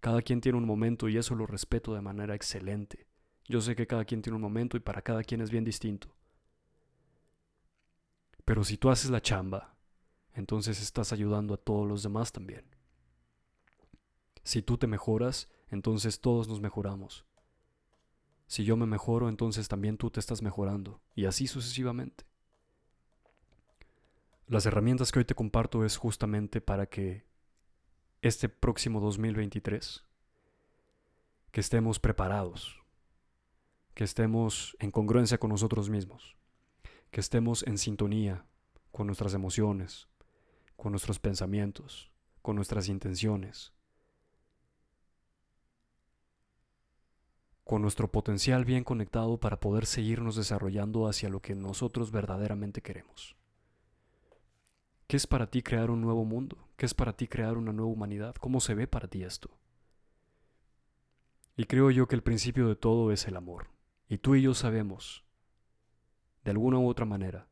Cada 0.00 0.22
quien 0.22 0.40
tiene 0.40 0.56
un 0.56 0.64
momento 0.64 1.08
y 1.08 1.18
eso 1.18 1.34
lo 1.34 1.46
respeto 1.46 1.94
de 1.94 2.00
manera 2.00 2.34
excelente. 2.34 3.06
Yo 3.44 3.60
sé 3.60 3.76
que 3.76 3.86
cada 3.86 4.06
quien 4.06 4.22
tiene 4.22 4.36
un 4.36 4.42
momento 4.42 4.78
y 4.78 4.80
para 4.80 5.02
cada 5.02 5.22
quien 5.22 5.42
es 5.42 5.50
bien 5.50 5.64
distinto. 5.64 6.08
Pero 8.46 8.64
si 8.64 8.78
tú 8.78 8.88
haces 8.88 9.10
la 9.10 9.20
chamba, 9.20 9.76
entonces 10.32 10.80
estás 10.80 11.12
ayudando 11.12 11.52
a 11.54 11.58
todos 11.58 11.86
los 11.86 12.02
demás 12.02 12.32
también. 12.32 12.64
Si 14.42 14.62
tú 14.62 14.78
te 14.78 14.86
mejoras, 14.86 15.50
entonces 15.68 16.20
todos 16.20 16.48
nos 16.48 16.60
mejoramos. 16.60 17.26
Si 18.46 18.64
yo 18.64 18.76
me 18.76 18.86
mejoro, 18.86 19.28
entonces 19.28 19.68
también 19.68 19.98
tú 19.98 20.10
te 20.10 20.20
estás 20.20 20.40
mejorando, 20.40 21.00
y 21.14 21.26
así 21.26 21.46
sucesivamente. 21.46 22.24
Las 24.48 24.64
herramientas 24.64 25.10
que 25.10 25.18
hoy 25.18 25.24
te 25.24 25.34
comparto 25.34 25.84
es 25.84 25.96
justamente 25.96 26.60
para 26.60 26.86
que 26.86 27.26
este 28.22 28.48
próximo 28.48 29.00
2023, 29.00 30.04
que 31.50 31.60
estemos 31.60 31.98
preparados, 31.98 32.80
que 33.94 34.04
estemos 34.04 34.76
en 34.78 34.92
congruencia 34.92 35.38
con 35.38 35.50
nosotros 35.50 35.90
mismos, 35.90 36.36
que 37.10 37.18
estemos 37.18 37.66
en 37.66 37.76
sintonía 37.76 38.46
con 38.92 39.08
nuestras 39.08 39.34
emociones, 39.34 40.06
con 40.76 40.92
nuestros 40.92 41.18
pensamientos, 41.18 42.12
con 42.40 42.54
nuestras 42.54 42.88
intenciones, 42.88 43.72
con 47.64 47.82
nuestro 47.82 48.12
potencial 48.12 48.64
bien 48.64 48.84
conectado 48.84 49.40
para 49.40 49.58
poder 49.58 49.86
seguirnos 49.86 50.36
desarrollando 50.36 51.08
hacia 51.08 51.28
lo 51.30 51.40
que 51.40 51.56
nosotros 51.56 52.12
verdaderamente 52.12 52.80
queremos. 52.80 53.34
¿Qué 55.06 55.16
es 55.16 55.26
para 55.28 55.48
ti 55.48 55.62
crear 55.62 55.90
un 55.90 56.00
nuevo 56.00 56.24
mundo? 56.24 56.68
¿Qué 56.76 56.84
es 56.84 56.92
para 56.92 57.16
ti 57.16 57.28
crear 57.28 57.56
una 57.56 57.72
nueva 57.72 57.92
humanidad? 57.92 58.34
¿Cómo 58.34 58.60
se 58.60 58.74
ve 58.74 58.88
para 58.88 59.06
ti 59.06 59.22
esto? 59.22 59.56
Y 61.56 61.64
creo 61.64 61.92
yo 61.92 62.08
que 62.08 62.16
el 62.16 62.24
principio 62.24 62.66
de 62.68 62.74
todo 62.74 63.12
es 63.12 63.28
el 63.28 63.36
amor. 63.36 63.68
Y 64.08 64.18
tú 64.18 64.34
y 64.34 64.42
yo 64.42 64.52
sabemos, 64.52 65.24
de 66.44 66.50
alguna 66.50 66.78
u 66.78 66.88
otra 66.88 67.06
manera, 67.06 67.48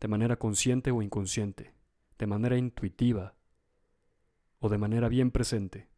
de 0.00 0.08
manera 0.08 0.38
consciente 0.38 0.90
o 0.90 1.02
inconsciente, 1.02 1.74
de 2.18 2.26
manera 2.26 2.56
intuitiva 2.56 3.34
o 4.60 4.70
de 4.70 4.78
manera 4.78 5.08
bien 5.08 5.30
presente, 5.30 5.90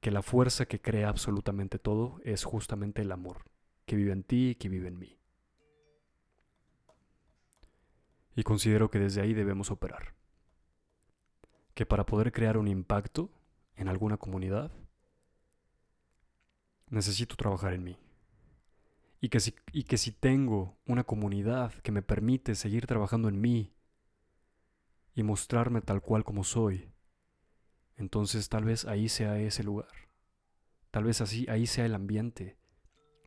que 0.00 0.12
la 0.12 0.22
fuerza 0.22 0.66
que 0.66 0.80
crea 0.80 1.08
absolutamente 1.08 1.80
todo 1.80 2.20
es 2.24 2.44
justamente 2.44 3.02
el 3.02 3.10
amor, 3.10 3.44
que 3.84 3.96
vive 3.96 4.12
en 4.12 4.22
ti 4.22 4.50
y 4.50 4.54
que 4.54 4.68
vive 4.68 4.88
en 4.88 4.98
mí. 4.98 5.18
Y 8.36 8.42
considero 8.42 8.90
que 8.90 8.98
desde 8.98 9.20
ahí 9.20 9.34
debemos 9.34 9.70
operar. 9.70 10.14
Que 11.74 11.86
para 11.86 12.06
poder 12.06 12.32
crear 12.32 12.56
un 12.56 12.68
impacto 12.68 13.30
en 13.76 13.88
alguna 13.88 14.16
comunidad, 14.16 14.72
necesito 16.88 17.36
trabajar 17.36 17.72
en 17.74 17.84
mí. 17.84 17.98
Y 19.20 19.28
que, 19.28 19.40
si, 19.40 19.54
y 19.72 19.84
que 19.84 19.96
si 19.96 20.12
tengo 20.12 20.76
una 20.86 21.04
comunidad 21.04 21.72
que 21.82 21.92
me 21.92 22.02
permite 22.02 22.54
seguir 22.54 22.86
trabajando 22.86 23.28
en 23.28 23.40
mí 23.40 23.72
y 25.14 25.22
mostrarme 25.22 25.80
tal 25.80 26.02
cual 26.02 26.24
como 26.24 26.44
soy, 26.44 26.90
entonces 27.96 28.48
tal 28.48 28.64
vez 28.64 28.84
ahí 28.84 29.08
sea 29.08 29.38
ese 29.38 29.62
lugar. 29.62 29.88
Tal 30.90 31.04
vez 31.04 31.20
así 31.20 31.46
ahí 31.48 31.66
sea 31.66 31.86
el 31.86 31.94
ambiente 31.94 32.58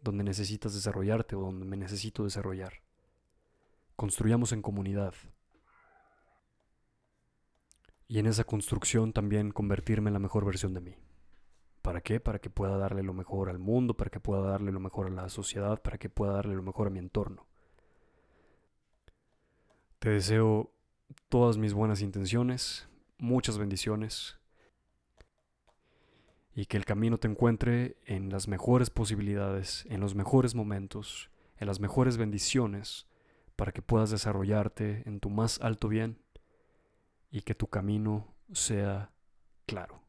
donde 0.02 0.24
necesitas 0.24 0.74
desarrollarte 0.74 1.36
o 1.36 1.42
donde 1.42 1.66
me 1.66 1.78
necesito 1.78 2.24
desarrollar 2.24 2.87
construyamos 3.98 4.54
en 4.54 4.62
comunidad. 4.62 5.14
Y 8.08 8.20
en 8.20 8.28
esa 8.28 8.46
construcción 8.46 9.12
también 9.12 9.52
convertirme 9.52 10.10
en 10.10 10.14
la 10.14 10.20
mejor 10.20 10.46
versión 10.46 10.74
de 10.74 10.80
mí. 10.80 10.96
¿Para 11.82 12.00
qué? 12.00 12.22
Para 12.22 12.40
que 12.40 12.50
pueda 12.50 12.78
darle 12.78 13.04
lo 13.04 13.14
mejor 13.14 13.50
al 13.50 13.60
mundo, 13.60 13.98
para 13.98 14.10
que 14.10 14.22
pueda 14.22 14.42
darle 14.42 14.72
lo 14.72 14.80
mejor 14.80 15.08
a 15.08 15.10
la 15.10 15.30
sociedad, 15.30 15.82
para 15.82 15.98
que 15.98 16.10
pueda 16.10 16.34
darle 16.34 16.56
lo 16.56 16.64
mejor 16.64 16.88
a 16.88 16.90
mi 16.90 17.00
entorno. 17.00 17.48
Te 20.00 20.12
deseo 20.12 20.72
todas 21.28 21.58
mis 21.58 21.74
buenas 21.74 22.02
intenciones, 22.02 22.88
muchas 23.18 23.58
bendiciones 23.58 24.40
y 26.54 26.66
que 26.66 26.78
el 26.78 26.86
camino 26.86 27.18
te 27.18 27.28
encuentre 27.28 27.98
en 28.06 28.30
las 28.30 28.48
mejores 28.48 28.90
posibilidades, 28.90 29.86
en 29.90 30.02
los 30.02 30.14
mejores 30.14 30.56
momentos, 30.56 31.32
en 31.58 31.68
las 31.68 31.80
mejores 31.80 32.18
bendiciones 32.18 33.08
para 33.58 33.74
que 33.74 33.82
puedas 33.82 34.10
desarrollarte 34.10 35.04
en 35.06 35.20
tu 35.20 35.30
más 35.30 35.60
alto 35.62 35.90
bien 35.90 36.20
y 37.30 37.42
que 37.42 37.56
tu 37.56 37.68
camino 37.68 38.34
sea 38.54 39.12
claro. 39.66 40.00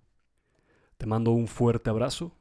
Te 0.98 1.06
mando 1.06 1.32
un 1.32 1.48
fuerte 1.48 1.90
abrazo. 1.90 2.32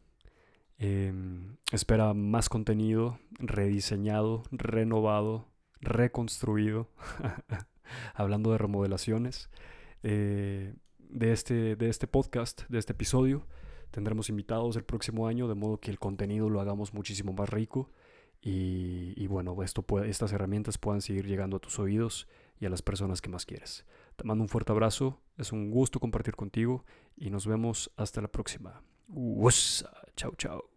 Em, 0.78 1.58
espera 1.72 2.14
más 2.14 2.50
contenido 2.50 3.18
rediseñado, 3.40 4.44
renovado, 4.52 5.48
reconstruido, 5.82 6.90
hablando 8.14 8.52
de 8.52 8.60
remodelaciones. 8.60 9.50
Eh, 10.04 10.76
de 11.10 11.32
este, 11.32 11.76
de 11.76 11.90
este 11.90 12.08
podcast, 12.08 12.64
de 12.70 12.80
este 12.80 12.94
episodio. 12.94 13.48
Tendremos 13.92 14.30
invitados 14.30 14.76
el 14.76 14.84
próximo 14.84 15.28
año, 15.28 15.48
de 15.48 15.56
modo 15.56 15.80
que 15.80 15.90
el 15.90 16.00
contenido 16.00 16.50
lo 16.50 16.60
hagamos 16.60 16.94
muchísimo 16.94 17.34
más 17.34 17.50
rico. 17.50 17.90
Y, 18.42 19.28
bueno, 19.28 19.56
estas 19.64 20.32
herramientas 20.32 20.78
puedan 20.78 21.02
seguir 21.02 21.26
llegando 21.26 21.58
a 21.58 21.60
tus 21.60 21.80
oídos 21.80 22.28
y 22.60 22.66
a 22.66 22.70
las 22.70 22.82
personas 22.82 23.22
que 23.22 23.30
más 23.30 23.46
quieres. 23.46 23.86
Te 24.16 24.24
mando 24.24 24.44
un 24.44 24.50
fuerte 24.50 24.72
abrazo, 24.72 25.20
es 25.38 25.52
un 25.52 25.70
gusto 25.70 26.00
compartir 26.00 26.36
contigo 26.36 26.86
y 27.16 27.30
nos 27.30 27.46
vemos 27.46 27.92
hasta 27.98 28.22
la 28.22 28.30
próxima. 28.30 28.82
Chao, 30.16 30.34
chao. 30.38 30.77